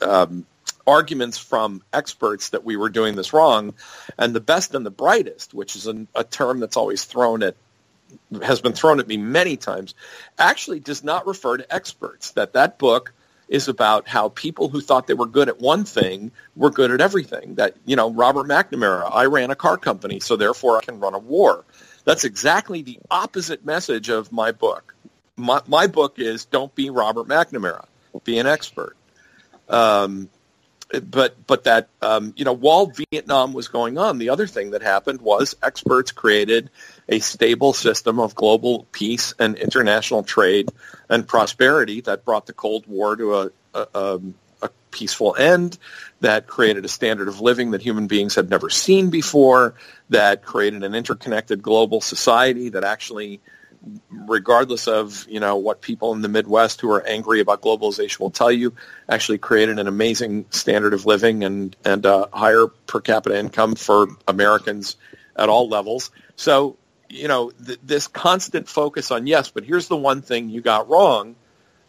[0.00, 0.46] um,
[0.86, 3.74] arguments from experts that we were doing this wrong,
[4.18, 7.56] and the best and the brightest, which is an, a term that's always thrown at
[8.42, 9.94] has been thrown at me many times,
[10.38, 12.32] actually does not refer to experts.
[12.32, 13.12] That that book
[13.48, 17.00] is about how people who thought they were good at one thing were good at
[17.00, 17.56] everything.
[17.56, 21.14] That, you know, Robert McNamara, I ran a car company, so therefore I can run
[21.14, 21.64] a war.
[22.04, 24.94] That's exactly the opposite message of my book.
[25.36, 27.86] My, my book is don't be Robert McNamara,
[28.24, 28.96] be an expert.
[29.68, 30.28] Um,
[31.02, 34.82] but but that um, you know while Vietnam was going on, the other thing that
[34.82, 36.70] happened was experts created
[37.08, 40.70] a stable system of global peace and international trade
[41.08, 45.78] and prosperity that brought the Cold War to a, a, um, a peaceful end,
[46.20, 49.74] that created a standard of living that human beings had never seen before,
[50.08, 53.40] that created an interconnected global society that actually
[54.10, 58.30] regardless of you know what people in the Midwest who are angry about globalization will
[58.30, 58.74] tell you,
[59.08, 64.96] actually created an amazing standard of living and and higher per capita income for Americans
[65.36, 66.10] at all levels.
[66.36, 66.76] So
[67.08, 70.88] you know, th- this constant focus on yes, but here's the one thing you got
[70.88, 71.36] wrong.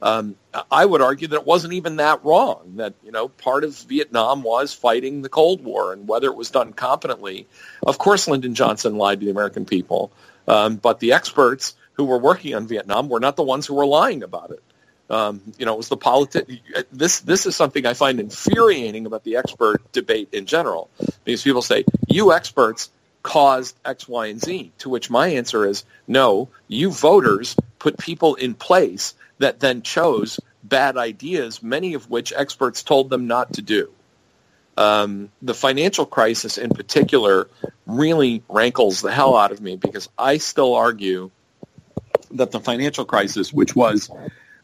[0.02, 0.36] Um,
[0.70, 2.74] I would argue that it wasn't even that wrong.
[2.76, 6.52] That you know, part of Vietnam was fighting the Cold War, and whether it was
[6.52, 7.48] done competently,
[7.86, 10.12] of course, Lyndon Johnson lied to the American people.
[10.48, 13.86] Um, but the experts who were working on Vietnam were not the ones who were
[13.86, 14.64] lying about it.
[15.10, 19.24] Um, you know, it was the politi- This this is something I find infuriating about
[19.24, 20.90] the expert debate in general.
[21.24, 22.90] Because people say, "You experts
[23.24, 24.72] caused X, Y, and Z.
[24.80, 30.40] To which my answer is no, you voters put people in place that then chose
[30.64, 33.92] bad ideas, many of which experts told them not to do.
[34.78, 37.48] Um, the financial crisis in particular
[37.86, 41.32] really rankles the hell out of me because I still argue
[42.38, 44.10] that the financial crisis, which was,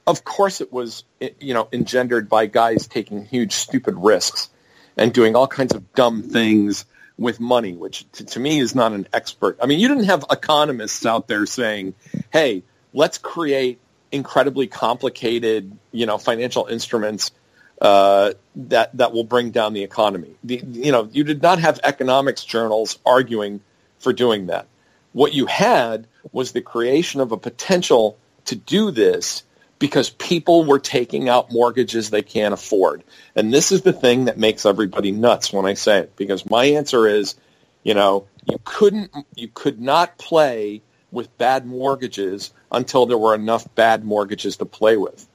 [0.08, 1.04] of course, it was,
[1.40, 4.50] you know, engendered by guys taking huge, stupid risks
[4.98, 6.86] and doing all kinds of dumb things
[7.18, 9.58] with money, which to, to me is not an expert.
[9.62, 11.94] I mean, you didn't have economists out there saying,
[12.32, 12.64] "Hey,
[12.94, 13.80] let's create
[14.12, 17.32] incredibly complicated, you know, financial instruments
[17.80, 21.80] uh, that that will bring down the economy." The, you know, you did not have
[21.84, 23.62] economics journals arguing
[24.00, 24.68] for doing that.
[25.14, 29.44] What you had was the creation of a potential to do this
[29.80, 33.04] because people were taking out mortgages they can't afford.
[33.36, 36.66] And this is the thing that makes everybody nuts when I say it because my
[36.66, 37.36] answer is,
[37.84, 40.82] you know, you couldn't you could not play
[41.12, 45.28] with bad mortgages until there were enough bad mortgages to play with.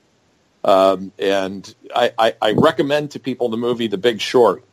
[0.65, 4.65] Um, and I, I, I, recommend to people the movie The Big Short,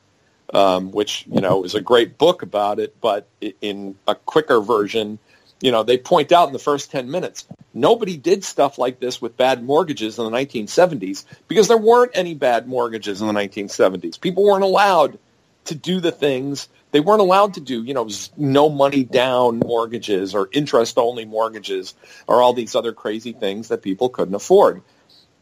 [0.54, 3.28] um, which you know is a great book about it, but
[3.62, 5.20] in a quicker version
[5.64, 9.22] you know, they point out in the first 10 minutes, nobody did stuff like this
[9.22, 14.20] with bad mortgages in the 1970s because there weren't any bad mortgages in the 1970s.
[14.20, 15.18] People weren't allowed
[15.66, 20.36] to do the things they weren't allowed to do, you know, no money down mortgages
[20.36, 21.96] or interest only mortgages
[22.28, 24.84] or all these other crazy things that people couldn't afford.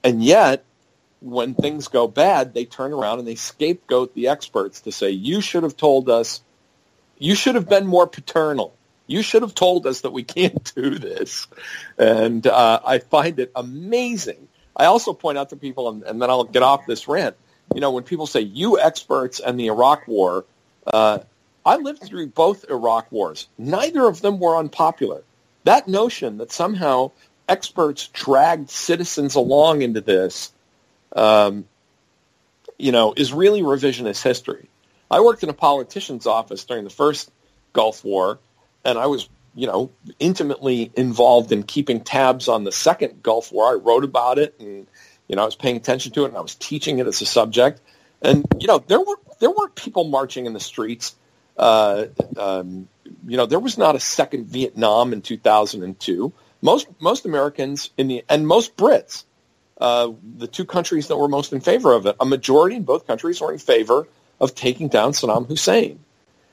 [0.04, 0.64] And yet,
[1.22, 5.40] when things go bad, they turn around and they scapegoat the experts to say, you
[5.42, 6.42] should have told us,
[7.18, 8.74] you should have been more paternal
[9.12, 11.48] you should have told us that we can't do this.
[11.98, 14.48] And uh, I find it amazing.
[14.76, 17.36] I also point out to people, and, and, then I'll get off this rant,
[17.76, 20.46] you know, when people say, you experts and the Iraq War,
[20.88, 21.20] uh,
[21.66, 23.48] I lived through both Iraq wars.
[23.58, 25.24] Neither of them were unpopular.
[25.66, 27.12] That notion that somehow
[27.48, 30.52] experts dragged citizens along into this,
[31.14, 31.66] um,
[32.78, 34.70] you know, is really revisionist history.
[35.10, 37.32] I worked in a politician's office during the first
[37.74, 38.40] Gulf War,
[38.86, 43.72] and I was, you know, intimately involved in keeping tabs on the second Gulf War.
[43.72, 44.88] I wrote about it, and
[45.28, 47.26] you know, I was paying attention to it, and I was teaching it as a
[47.26, 47.82] subject.
[48.22, 51.16] And you know, there were there were people marching in the streets.
[51.58, 52.06] Uh,
[52.38, 52.88] um,
[53.28, 56.34] you know, there was not a second Vietnam in 2002.
[56.62, 59.26] Most most Americans in the and most Brits,
[59.82, 63.08] uh, the two countries that were most in favor of it, a majority in both
[63.08, 64.08] countries were in favor
[64.40, 66.00] of taking down Saddam Hussein.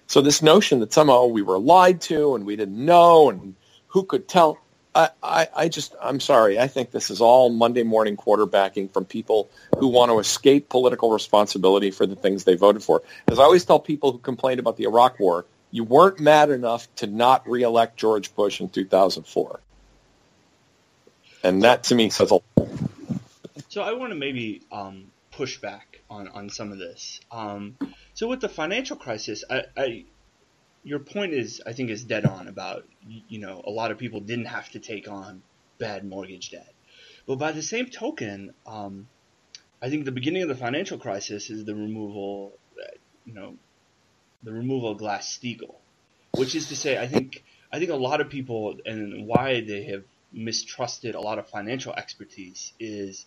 [0.07, 3.55] So this notion that somehow we were lied to and we didn't know and
[3.89, 4.59] who could tell,
[4.95, 6.59] I, I, I just, I'm sorry.
[6.59, 11.13] I think this is all Monday morning quarterbacking from people who want to escape political
[11.13, 13.03] responsibility for the things they voted for.
[13.31, 16.89] As I always tell people who complain about the Iraq War, you weren't mad enough
[16.97, 19.61] to not reelect George Bush in 2004.
[21.45, 22.88] And that to me says a lot.
[23.79, 27.21] So I want to maybe um, push back on, on some of this.
[27.31, 27.77] Um,
[28.13, 30.05] so with the financial crisis, I, I,
[30.83, 34.19] your point is, I think, is dead on about you know a lot of people
[34.19, 35.43] didn't have to take on
[35.79, 36.75] bad mortgage debt,
[37.25, 39.07] but by the same token, um,
[39.81, 42.55] I think the beginning of the financial crisis is the removal,
[43.25, 43.55] you know,
[44.43, 45.77] the removal of Glass Steagall,
[46.33, 49.85] which is to say, I think I think a lot of people and why they
[49.85, 50.03] have
[50.33, 53.25] mistrusted a lot of financial expertise is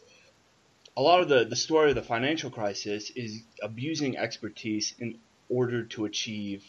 [0.98, 5.18] a lot of the, the story of the financial crisis is abusing expertise in
[5.50, 6.64] order to achieve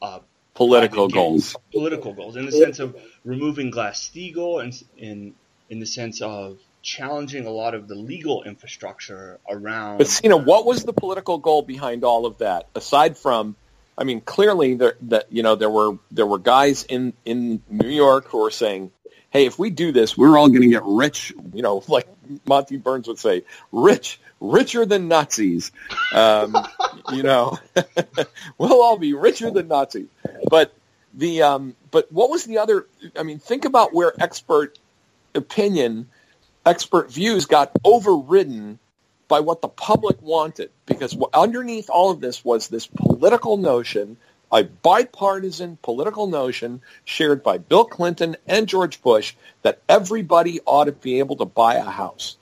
[0.00, 0.20] uh,
[0.54, 1.56] political goals.
[1.72, 5.34] Political goals, in the sense of removing Glass Steagall, and in
[5.68, 9.98] in the sense of challenging a lot of the legal infrastructure around.
[9.98, 12.68] But you know, what was the political goal behind all of that?
[12.74, 13.56] Aside from,
[13.96, 17.88] I mean, clearly there that you know there were there were guys in in New
[17.88, 18.90] York who were saying,
[19.30, 22.06] "Hey, if we do this, we're all going to get rich." You know, like
[22.46, 25.72] Monty Burns would say, rich, richer than Nazis.
[26.12, 26.56] Um,
[27.12, 27.58] you know,
[28.58, 30.08] we'll all be richer than Nazis.
[30.48, 30.74] But
[31.14, 32.86] the um, but what was the other?
[33.16, 34.78] I mean, think about where expert
[35.34, 36.08] opinion,
[36.64, 38.78] expert views got overridden
[39.28, 44.16] by what the public wanted, because underneath all of this was this political notion
[44.52, 50.92] a bipartisan political notion shared by Bill Clinton and George Bush that everybody ought to
[50.92, 52.36] be able to buy a house.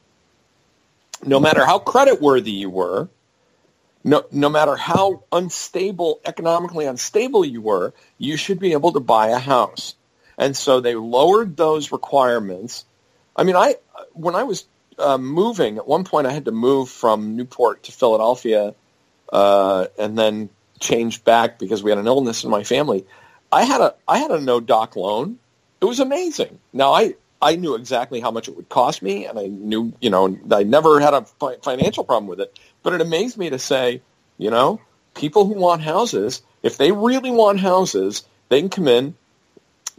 [1.25, 3.09] No matter how creditworthy you were,
[4.05, 9.29] no, no matter how unstable, economically unstable you were, you should be able to buy
[9.29, 9.95] a house.
[10.39, 12.85] And so they lowered those requirements.
[13.37, 13.77] I mean, I
[14.13, 14.67] when I was
[14.99, 18.75] uh, moving, at one point I had to move from Newport to Philadelphia
[19.33, 20.49] uh, and then
[20.81, 23.05] changed back because we had an illness in my family.
[23.53, 25.39] I had a I had a no doc loan.
[25.81, 26.59] It was amazing.
[26.73, 30.11] Now I I knew exactly how much it would cost me, and I knew you
[30.11, 31.23] know I never had a
[31.63, 32.59] financial problem with it.
[32.83, 34.03] But it amazed me to say,
[34.39, 34.81] you know,
[35.15, 39.15] people who want houses, if they really want houses, they can come in,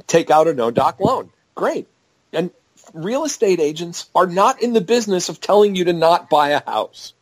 [0.08, 1.30] take out a no-doc loan.
[1.56, 1.88] Great.
[2.34, 2.52] And
[2.94, 6.64] real estate agents are not in the business of telling you to not buy a
[6.66, 7.14] house.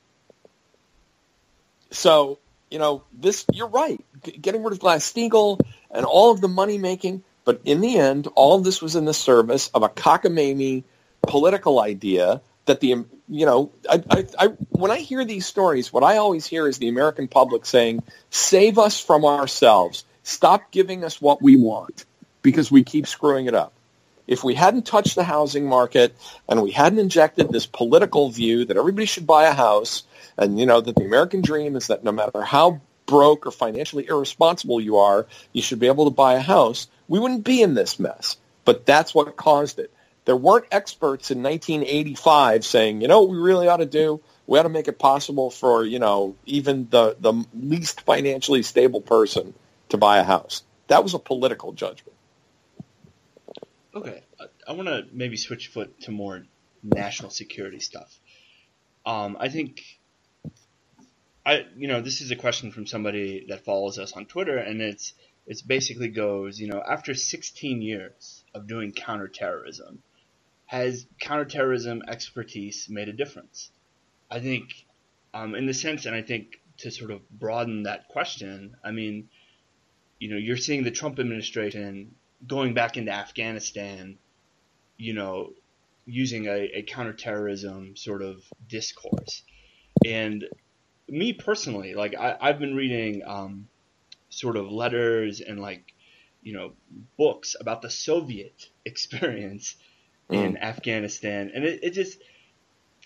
[1.91, 2.39] So,
[2.69, 4.03] you know, this, you're right.
[4.41, 5.61] Getting rid of Glass-Steagall
[5.91, 9.05] and all of the money making, but in the end, all of this was in
[9.05, 10.83] the service of a cockamamie
[11.21, 16.03] political idea that the, you know, I, I, I, when I hear these stories, what
[16.03, 20.03] I always hear is the American public saying, save us from ourselves.
[20.23, 22.05] Stop giving us what we want
[22.41, 23.73] because we keep screwing it up.
[24.27, 26.15] If we hadn't touched the housing market
[26.49, 30.03] and we hadn't injected this political view that everybody should buy a house
[30.37, 34.05] and, you know, that the American dream is that no matter how broke or financially
[34.07, 37.73] irresponsible you are, you should be able to buy a house, we wouldn't be in
[37.73, 38.37] this mess.
[38.65, 39.91] But that's what caused it.
[40.25, 44.21] There weren't experts in 1985 saying, you know what we really ought to do?
[44.45, 48.99] We ought to make it possible for, you know, even the, the least financially stable
[48.99, 49.53] person
[49.87, 50.63] to buy a house.
[50.87, 52.16] That was a political judgment.
[53.97, 54.21] Okay,
[54.67, 56.45] I want to maybe switch foot to more
[56.83, 58.19] national security stuff.
[59.07, 59.81] Um, I think
[61.43, 64.83] I, you know, this is a question from somebody that follows us on Twitter, and
[64.83, 65.15] it's
[65.47, 70.03] it's basically goes, you know, after 16 years of doing counterterrorism,
[70.67, 73.71] has counterterrorism expertise made a difference?
[74.29, 74.85] I think,
[75.33, 79.29] um, in the sense, and I think to sort of broaden that question, I mean,
[80.19, 82.13] you know, you're seeing the Trump administration
[82.45, 84.17] going back into Afghanistan,
[84.97, 85.53] you know,
[86.05, 89.43] using a, a counterterrorism sort of discourse.
[90.05, 90.45] And
[91.07, 93.67] me personally, like I, I've been reading um,
[94.29, 95.93] sort of letters and like
[96.41, 96.73] you know
[97.17, 99.75] books about the Soviet experience
[100.29, 100.43] mm.
[100.43, 102.19] in Afghanistan, and it, it just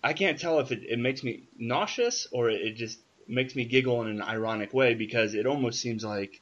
[0.03, 4.01] I can't tell if it, it makes me nauseous or it just makes me giggle
[4.01, 6.41] in an ironic way because it almost seems like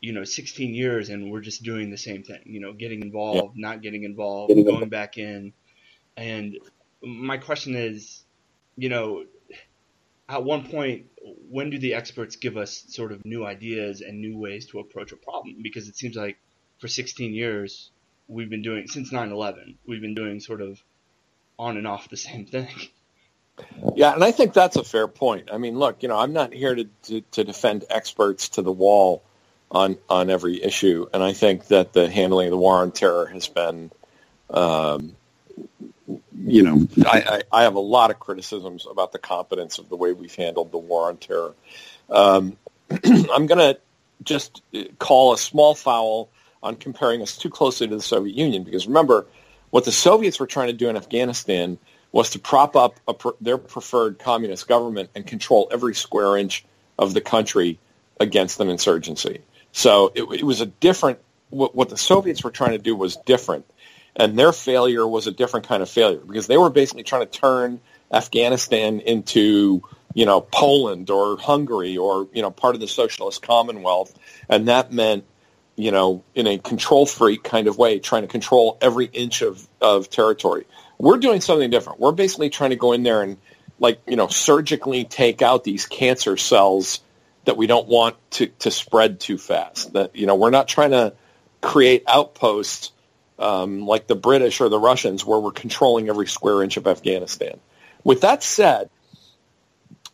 [0.00, 3.56] you know 16 years and we're just doing the same thing you know getting involved
[3.56, 3.68] yeah.
[3.68, 5.52] not getting involved going back in
[6.16, 6.58] and
[7.02, 8.22] my question is
[8.76, 9.24] you know
[10.28, 11.06] at one point,
[11.50, 15.12] when do the experts give us sort of new ideas and new ways to approach
[15.12, 15.56] a problem?
[15.62, 16.38] Because it seems like
[16.78, 17.90] for 16 years,
[18.28, 20.82] we've been doing, since 9 11, we've been doing sort of
[21.58, 22.68] on and off the same thing.
[23.96, 25.48] Yeah, and I think that's a fair point.
[25.52, 28.70] I mean, look, you know, I'm not here to, to, to defend experts to the
[28.70, 29.24] wall
[29.70, 31.06] on, on every issue.
[31.12, 33.90] And I think that the handling of the war on terror has been
[34.50, 35.14] um,
[36.36, 39.96] you know, I, I, I, have a lot of criticisms about the competence of the
[39.96, 41.54] way we've handled the war on terror.
[42.08, 42.56] Um,
[42.90, 43.78] I'm going to
[44.22, 44.62] just
[44.98, 46.30] call a small foul
[46.62, 49.26] on comparing us too closely to the Soviet Union because remember,
[49.70, 51.78] what the Soviets were trying to do in Afghanistan
[52.10, 52.98] was to prop up
[53.40, 56.64] their preferred communist government and control every square inch
[56.98, 57.78] of the country
[58.18, 59.42] against an insurgency.
[59.72, 61.18] So it, it was a different.
[61.50, 63.64] What, what the Soviets were trying to do was different
[64.18, 67.38] and their failure was a different kind of failure because they were basically trying to
[67.38, 67.80] turn
[68.12, 69.82] Afghanistan into
[70.14, 74.92] you know Poland or Hungary or you know part of the socialist Commonwealth, and that
[74.92, 75.24] meant
[75.76, 79.66] you know in a control freak kind of way trying to control every inch of
[79.80, 80.66] of territory.
[80.98, 82.00] We're doing something different.
[82.00, 83.36] We're basically trying to go in there and
[83.78, 87.00] like you know surgically take out these cancer cells
[87.48, 89.94] that we don't want to to spread too fast.
[89.94, 91.14] That you know we're not trying to
[91.62, 92.92] create outposts
[93.38, 97.58] um, like the British or the Russians, where we're controlling every square inch of Afghanistan.
[98.04, 98.90] With that said,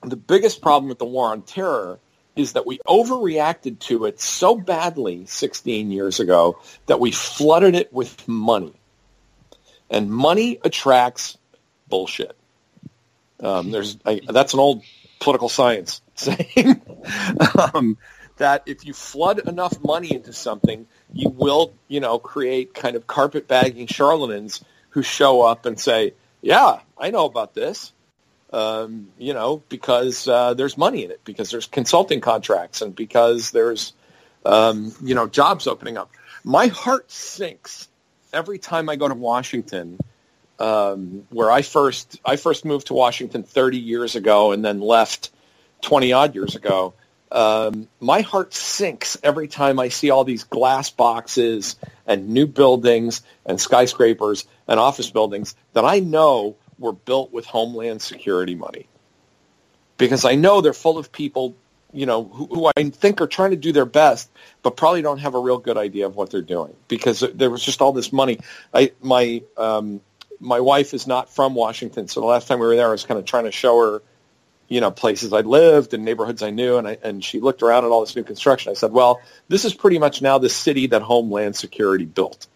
[0.02, 1.98] the biggest problem with the war on terror
[2.36, 7.92] is that we overreacted to it so badly 16 years ago that we flooded it
[7.92, 8.74] with money.
[9.90, 11.36] And money attracts
[11.88, 12.36] bullshit.
[13.40, 14.84] Um, there's I, that's an old
[15.24, 16.82] political science saying
[17.74, 17.96] um,
[18.36, 23.06] that if you flood enough money into something, you will, you know, create kind of
[23.06, 26.12] carpet bagging charlatans who show up and say,
[26.42, 27.92] "Yeah, I know about this,"
[28.52, 33.50] um, you know, because uh, there's money in it, because there's consulting contracts, and because
[33.50, 33.94] there's,
[34.44, 36.10] um, you know, jobs opening up.
[36.44, 37.88] My heart sinks
[38.32, 39.98] every time I go to Washington.
[40.58, 45.30] Um, where I first I first moved to Washington 30 years ago and then left
[45.82, 46.94] 20 odd years ago
[47.34, 51.74] um, my heart sinks every time I see all these glass boxes
[52.06, 58.02] and new buildings and skyscrapers and office buildings that I know were built with Homeland
[58.02, 58.86] Security money.
[59.98, 61.56] Because I know they're full of people,
[61.92, 64.30] you know, who, who I think are trying to do their best,
[64.62, 66.74] but probably don't have a real good idea of what they're doing.
[66.86, 68.38] Because there was just all this money.
[68.72, 70.00] I my um,
[70.44, 73.04] my wife is not from Washington, so the last time we were there, I was
[73.04, 74.02] kind of trying to show her
[74.68, 77.84] you know, places I lived and neighborhoods I knew, and I, and she looked around
[77.84, 78.70] at all this new construction.
[78.70, 82.46] I said, well, this is pretty much now the city that Homeland Security built.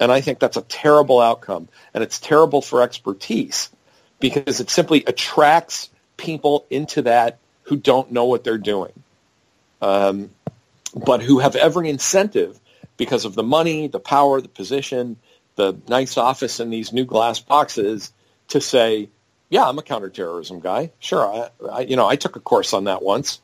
[0.00, 3.70] And I think that's a terrible outcome, and it's terrible for expertise
[4.20, 8.92] because it simply attracts people into that who don't know what they're doing,
[9.82, 10.30] um,
[10.94, 12.58] but who have every incentive
[12.96, 15.16] because of the money, the power, the position,
[15.58, 18.12] the nice office in these new glass boxes
[18.48, 19.10] to say,
[19.50, 20.92] yeah, I'm a counterterrorism guy.
[21.00, 23.40] Sure, I, I you know I took a course on that once.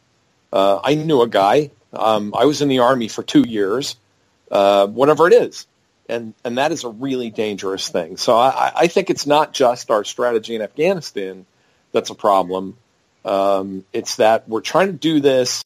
[0.53, 1.73] Uh, I knew a guy.
[1.93, 3.97] Um, I was in the army for two years.
[4.51, 5.67] Uh, whatever it is,
[6.09, 8.17] and and that is a really dangerous thing.
[8.17, 11.45] So I, I think it's not just our strategy in Afghanistan
[11.93, 12.77] that's a problem.
[13.25, 15.62] Um, it's that we're trying to do this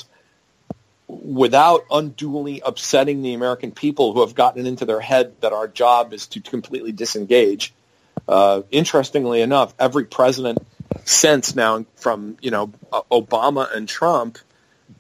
[1.09, 6.13] without unduly upsetting the American people who have gotten into their head that our job
[6.13, 7.73] is to completely disengage
[8.29, 10.59] uh, interestingly enough, every president
[11.05, 12.69] since now, from you know
[13.11, 14.39] Obama and Trump,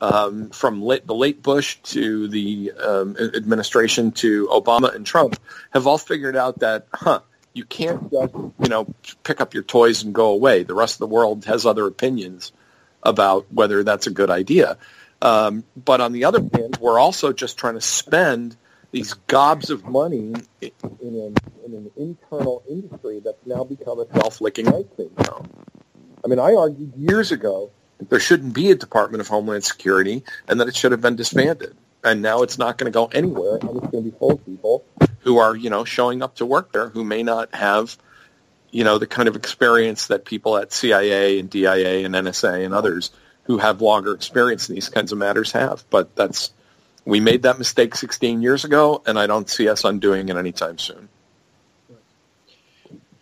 [0.00, 5.38] um, from late, the late Bush to the um, administration to Obama and Trump,
[5.70, 7.20] have all figured out that, huh,
[7.52, 8.86] you can't just you know
[9.24, 10.62] pick up your toys and go away.
[10.62, 12.52] The rest of the world has other opinions
[13.02, 14.78] about whether that's a good idea.
[15.20, 18.56] Um, but on the other hand, we're also just trying to spend
[18.90, 21.34] these gobs of money in an,
[21.66, 25.48] in an internal industry that's now become a self-licking ice cream cone.
[26.24, 30.22] I mean, I argued years ago that there shouldn't be a Department of Homeland Security
[30.46, 31.76] and that it should have been disbanded.
[32.04, 34.46] And now it's not going to go anywhere, and it's going to be full of
[34.46, 34.84] people
[35.20, 37.96] who are, you know, showing up to work there who may not have,
[38.70, 42.72] you know, the kind of experience that people at CIA and DIA and NSA and
[42.72, 43.10] others
[43.48, 45.82] who have longer experience in these kinds of matters have.
[45.90, 46.52] But that's
[47.04, 50.76] we made that mistake 16 years ago, and I don't see us undoing it anytime
[50.76, 51.08] soon.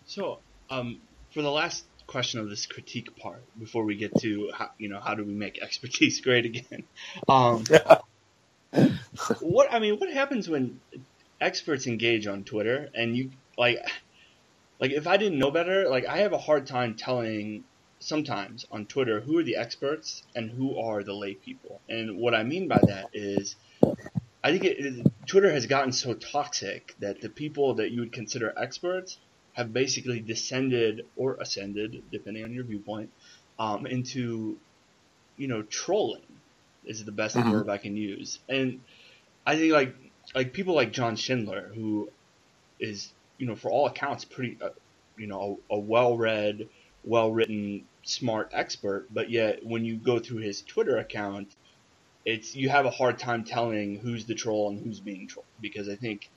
[0.05, 0.99] So, um,
[1.31, 4.99] for the last question of this critique part, before we get to how, you know
[4.99, 6.83] how do we make expertise great again,
[7.29, 7.63] um,
[9.39, 10.81] what I mean, what happens when
[11.39, 13.79] experts engage on Twitter and you like,
[14.81, 17.63] like if I didn't know better, like I have a hard time telling
[17.99, 21.81] sometimes on Twitter who are the experts and who are the lay people.
[21.89, 23.55] And what I mean by that is
[24.43, 28.11] I think it, it, Twitter has gotten so toxic that the people that you would
[28.11, 29.17] consider experts
[29.53, 33.11] have basically descended or ascended, depending on your viewpoint,
[33.59, 34.57] um, into
[35.35, 36.21] you know trolling
[36.85, 37.51] is the best mm-hmm.
[37.51, 38.39] verb I can use.
[38.47, 38.81] And
[39.45, 39.95] I think like
[40.35, 42.09] like people like John Schindler, who
[42.79, 44.69] is you know for all accounts pretty uh,
[45.17, 46.69] you know a, a well-read,
[47.03, 51.55] well-written, smart expert, but yet when you go through his Twitter account
[52.27, 55.87] it's you have a hard time telling who's the troll and who's being trolled because
[55.87, 56.29] I think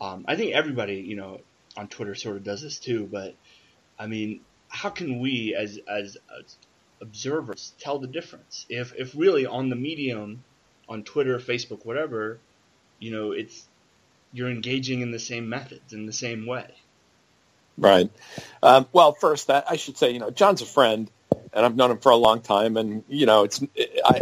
[0.00, 1.40] um, I think everybody you know
[1.76, 3.08] on Twitter sort of does this too.
[3.10, 3.36] But
[3.96, 6.56] I mean, how can we as as, as
[7.00, 10.42] observers tell the difference if if really on the medium
[10.88, 12.40] on Twitter, Facebook, whatever,
[12.98, 13.68] you know, it's
[14.32, 16.74] you're engaging in the same methods in the same way.
[17.80, 18.10] Right.
[18.62, 21.10] Um, well, first, that I should say, you know, John's a friend,
[21.52, 23.62] and I've known him for a long time, and you know, it's
[24.04, 24.20] I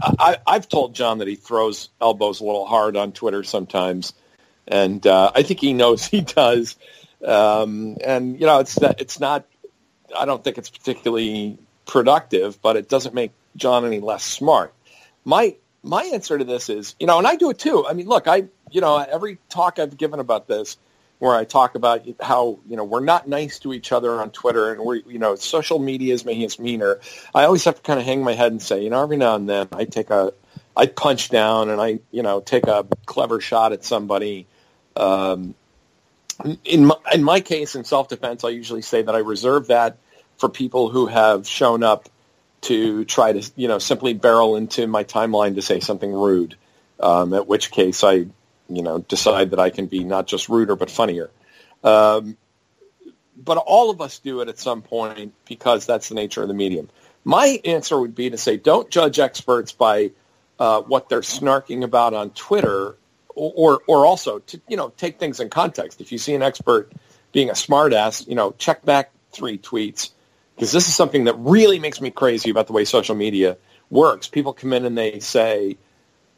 [0.00, 4.12] I, I've told John that he throws elbows a little hard on Twitter sometimes,
[4.68, 6.76] and uh, I think he knows he does.
[7.24, 9.44] Um, and you know, it's it's not.
[10.16, 14.72] I don't think it's particularly productive, but it doesn't make John any less smart.
[15.24, 17.86] My my answer to this is, you know, and I do it too.
[17.86, 20.76] I mean, look, I you know, every talk I've given about this,
[21.20, 24.72] where I talk about how you know we're not nice to each other on Twitter,
[24.72, 26.98] and we're you know social media is making us meaner.
[27.32, 29.36] I always have to kind of hang my head and say, you know, every now
[29.36, 30.32] and then I take a,
[30.76, 34.46] I punch down and I you know take a clever shot at somebody.
[34.96, 35.54] Um,
[36.64, 39.98] in my, in my case, in self defense, I usually say that I reserve that
[40.38, 42.08] for people who have shown up
[42.62, 46.56] to try to you know simply barrel into my timeline to say something rude.
[46.98, 48.26] Um, at which case I
[48.70, 51.30] you know, decide that I can be not just ruder but funnier.
[51.82, 52.36] Um,
[53.36, 56.54] but all of us do it at some point because that's the nature of the
[56.54, 56.88] medium.
[57.24, 60.12] My answer would be to say, don't judge experts by
[60.58, 62.96] uh, what they're snarking about on Twitter,
[63.34, 66.00] or, or, also to you know take things in context.
[66.00, 66.92] If you see an expert
[67.32, 70.10] being a smartass, you know, check back three tweets
[70.54, 73.56] because this is something that really makes me crazy about the way social media
[73.88, 74.28] works.
[74.28, 75.78] People come in and they say,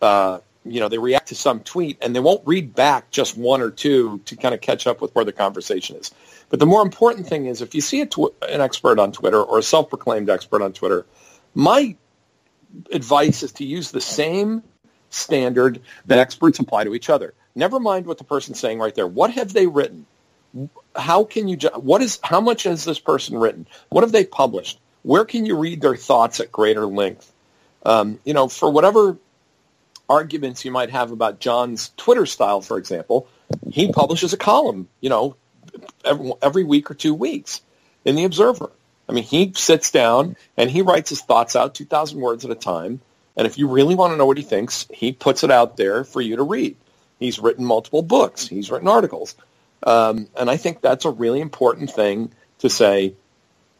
[0.00, 3.60] uh, you know, they react to some tweet and they won't read back just one
[3.60, 6.12] or two to kind of catch up with where the conversation is.
[6.48, 9.58] But the more important thing is if you see tw- an expert on Twitter or
[9.58, 11.06] a self-proclaimed expert on Twitter,
[11.54, 11.96] my
[12.90, 14.62] advice is to use the same
[15.10, 17.34] standard that experts apply to each other.
[17.54, 19.06] Never mind what the person's saying right there.
[19.06, 20.06] What have they written?
[20.96, 21.56] How can you?
[21.56, 22.18] Ju- what is?
[22.22, 23.66] How much has this person written?
[23.88, 24.78] What have they published?
[25.02, 27.30] where can you read their thoughts at greater length?
[27.84, 29.18] Um, you know, for whatever
[30.12, 33.26] arguments you might have about John's Twitter style, for example,
[33.70, 35.36] he publishes a column, you know,
[36.04, 37.62] every, every week or two weeks
[38.04, 38.70] in the Observer.
[39.08, 42.54] I mean, he sits down and he writes his thoughts out 2,000 words at a
[42.54, 43.00] time.
[43.36, 46.04] And if you really want to know what he thinks, he puts it out there
[46.04, 46.76] for you to read.
[47.18, 48.46] He's written multiple books.
[48.46, 49.34] He's written articles.
[49.82, 53.14] Um, and I think that's a really important thing to say,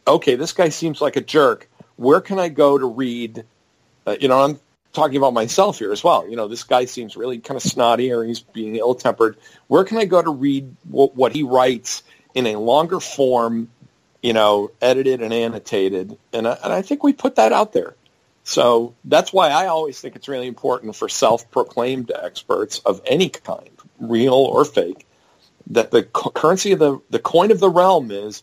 [0.07, 1.69] okay, this guy seems like a jerk.
[1.97, 3.45] Where can I go to read?
[4.07, 4.59] Uh, you know, I'm
[4.93, 6.29] talking about myself here as well.
[6.29, 9.37] You know, this guy seems really kind of snotty or he's being ill-tempered.
[9.69, 12.03] Where can I go to read what, what he writes
[12.35, 13.71] in a longer form,
[14.23, 16.19] you know, edited and annotated?
[16.33, 17.95] And I, and I think we put that out there.
[18.45, 23.71] So that's why I always think it's really important for self-proclaimed experts of any kind,
[24.01, 25.07] real or fake,
[25.69, 28.43] that the currency of the, the coin of the realm is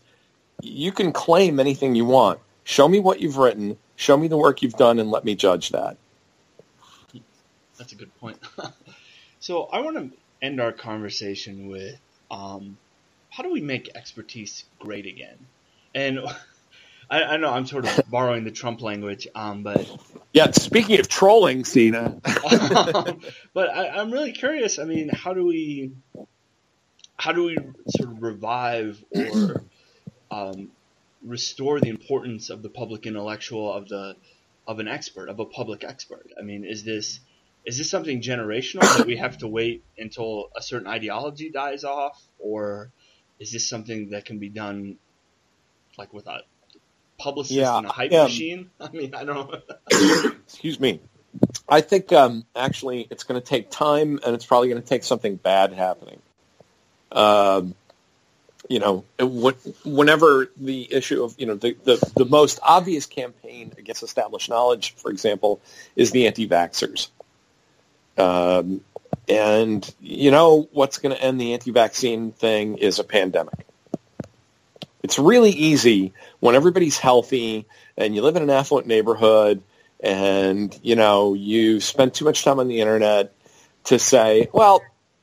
[0.62, 2.40] you can claim anything you want.
[2.64, 3.76] Show me what you've written.
[3.96, 5.96] Show me the work you've done and let me judge that.
[7.80, 8.36] That's a good point.
[9.40, 10.10] so I want to
[10.42, 11.98] end our conversation with
[12.30, 12.76] um,
[13.30, 15.38] how do we make expertise great again?
[15.94, 16.20] And
[17.10, 19.90] I, I know I'm sort of borrowing the Trump language, um, but
[20.34, 20.50] yeah.
[20.50, 22.20] Speaking of trolling, Sina,
[23.54, 24.78] but I, am really curious.
[24.78, 25.92] I mean, how do we
[27.16, 27.56] how do we
[27.96, 29.64] sort of revive or
[30.30, 30.70] um,
[31.24, 34.16] restore the importance of the public intellectual of the
[34.68, 36.30] of an expert of a public expert?
[36.38, 37.20] I mean, is this
[37.64, 42.20] is this something generational that we have to wait until a certain ideology dies off,
[42.38, 42.90] or
[43.38, 44.96] is this something that can be done
[45.98, 46.40] like with a
[47.18, 48.70] publicist yeah, and a hype um, machine?
[48.80, 49.60] I mean, I don't know.
[50.46, 51.00] excuse me.
[51.68, 55.04] I think um, actually it's going to take time, and it's probably going to take
[55.04, 56.20] something bad happening.
[57.12, 57.74] Um,
[58.68, 59.04] you know,
[59.84, 64.94] whenever the issue of you know the, the, the most obvious campaign against established knowledge,
[64.94, 65.60] for example,
[65.96, 67.08] is the anti-vaxxers.
[68.20, 68.82] Um,
[69.28, 73.66] and you know what's going to end the anti-vaccine thing is a pandemic.
[75.02, 77.66] It's really easy when everybody's healthy
[77.96, 79.62] and you live in an affluent neighborhood
[80.02, 83.32] and you know you spend too much time on the internet
[83.84, 84.82] to say, well,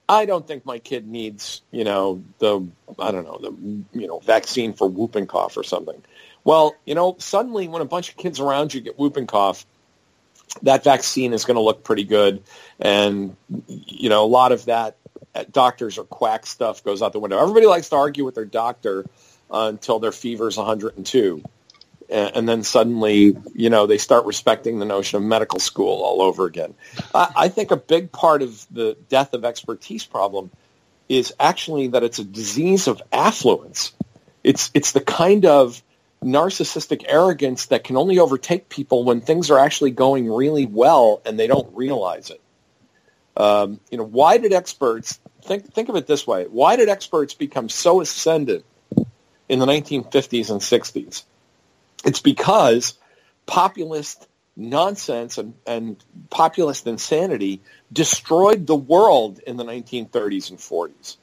[0.10, 2.66] I don't think my kid needs, you know, the
[2.98, 6.02] I don't know, the you know, vaccine for whooping cough or something.
[6.44, 9.66] Well, you know, suddenly when a bunch of kids around you get whooping cough,
[10.64, 12.44] that vaccine is going to look pretty good.
[12.80, 13.36] And,
[13.68, 14.98] you know, a lot of that
[15.36, 17.40] uh, doctors or quack stuff goes out the window.
[17.40, 19.06] Everybody likes to argue with their doctor
[19.52, 21.44] uh, until their fever is 102.
[22.10, 26.22] And, and, then suddenly, you know, they start respecting the notion of medical school all
[26.22, 26.74] over again.
[27.14, 30.50] I, I think a big part of the death of expertise problem
[31.10, 33.94] is actually that it's a disease of affluence.
[34.44, 35.82] It's, it's the kind of
[36.24, 41.40] narcissistic arrogance that can only overtake people when things are actually going really well and
[41.40, 42.42] they don't realize it.
[43.36, 46.46] Um, you know, why did experts think think of it this way?
[46.46, 48.66] Why did experts become so ascendant
[49.48, 51.24] in the 1950s and 60s?
[52.04, 52.96] It's because
[53.46, 57.62] populist nonsense and, and populist insanity
[57.94, 61.18] destroyed the world in the 1930s and 40s.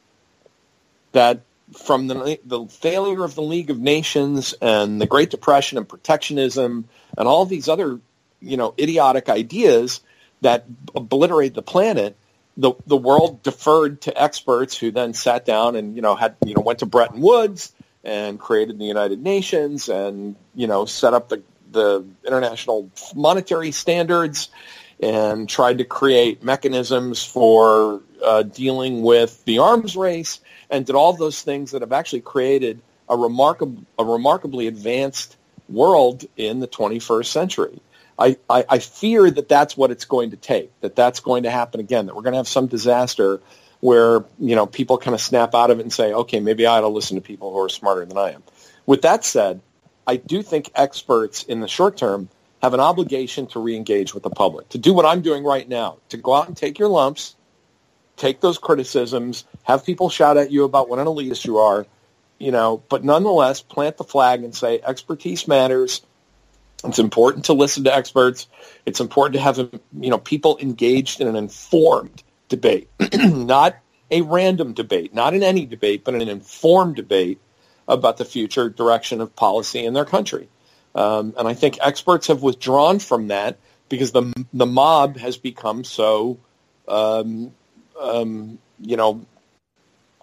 [1.13, 1.41] That
[1.77, 6.89] from the, the failure of the League of Nations and the Great Depression and protectionism
[7.17, 8.01] and all these other,
[8.41, 10.01] you know, idiotic ideas
[10.41, 10.65] that
[10.95, 12.17] obliterate the planet,
[12.57, 16.55] the the world deferred to experts who then sat down and you know had you
[16.55, 17.73] know went to Bretton Woods
[18.05, 24.49] and created the United Nations and you know set up the the international monetary standards
[25.01, 30.41] and tried to create mechanisms for uh, dealing with the arms race
[30.71, 35.37] and did all those things that have actually created a remarkable, a remarkably advanced
[35.69, 37.81] world in the 21st century.
[38.19, 41.51] I, I, I fear that that's what it's going to take, that that's going to
[41.51, 43.41] happen again, that we're going to have some disaster
[43.81, 46.79] where, you know, people kind of snap out of it and say, okay, maybe I
[46.79, 48.43] ought to listen to people who are smarter than I am.
[48.87, 49.61] With that said,
[50.07, 52.29] I do think experts in the short term
[52.65, 55.99] have an obligation to re-engage with the public, to do what I'm doing right now,
[56.09, 57.37] to go out and take your lumps,
[58.17, 61.85] take those criticisms, have people shout at you about what an elitist you are,
[62.39, 66.01] you know, but nonetheless plant the flag and say expertise matters.
[66.85, 68.47] It's important to listen to experts.
[68.87, 73.77] It's important to have, you know, people engaged in an informed debate, not
[74.11, 77.43] a random debate, not in any debate, but an informed debate
[77.87, 80.49] about the future direction of policy in their country.
[80.95, 85.85] Um, and I think experts have withdrawn from that because the the mob has become
[85.85, 86.39] so
[86.89, 87.53] um,
[88.01, 89.25] um, you know,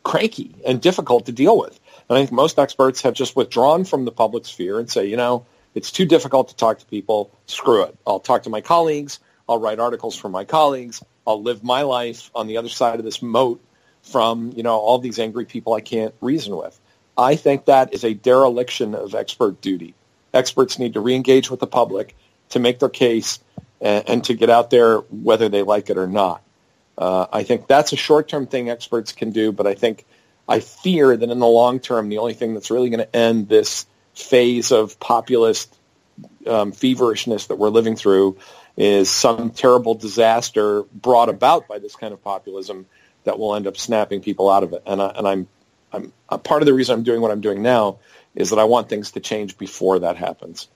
[0.03, 1.79] cranky and difficult to deal with.
[2.09, 5.17] And I think most experts have just withdrawn from the public sphere and say, you
[5.17, 7.31] know, It's too difficult to talk to people.
[7.45, 7.97] Screw it.
[8.05, 9.19] I'll talk to my colleagues.
[9.47, 11.03] I'll write articles for my colleagues.
[11.25, 13.61] I'll live my life on the other side of this moat
[14.01, 16.79] from, you know, all these angry people I can't reason with.
[17.17, 19.93] I think that is a dereliction of expert duty.
[20.33, 22.15] Experts need to reengage with the public
[22.49, 23.39] to make their case
[23.79, 26.41] and, and to get out there whether they like it or not.
[26.97, 30.05] Uh, I think that's a short-term thing experts can do, but I think
[30.47, 33.47] I fear that in the long term, the only thing that's really going to end
[33.47, 35.73] this phase of populist
[36.45, 38.37] um, feverishness that we're living through
[38.77, 42.85] is some terrible disaster brought about by this kind of populism
[43.23, 44.83] that will end up snapping people out of it.
[44.85, 45.47] And, I, and I'm,
[46.29, 47.99] I'm part of the reason I'm doing what I'm doing now
[48.35, 50.67] is that I want things to change before that happens.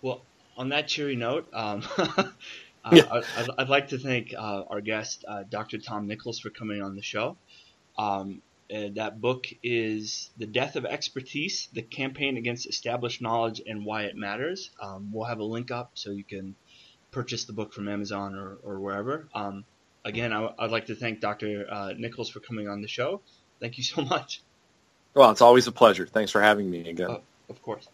[0.00, 0.22] Well,
[0.56, 2.24] on that cheery note, um, uh,
[2.92, 3.20] yeah.
[3.36, 5.78] I'd, I'd, like to thank uh, our guest, uh, Dr.
[5.78, 7.36] Tom Nichols, for coming on the show.
[7.96, 8.42] Um,
[8.72, 14.04] uh, that book is The Death of Expertise, The Campaign Against Established Knowledge and Why
[14.04, 14.70] It Matters.
[14.80, 16.54] Um, we'll have a link up so you can
[17.10, 19.28] purchase the book from Amazon or, or wherever.
[19.34, 19.64] Um,
[20.04, 21.66] again, I, would like to thank Dr.
[21.70, 23.20] Uh, Nichols for coming on the show.
[23.60, 24.42] Thank you so much.
[25.14, 26.06] Well, it's always a pleasure.
[26.06, 27.10] Thanks for having me again.
[27.10, 27.88] Uh, of course.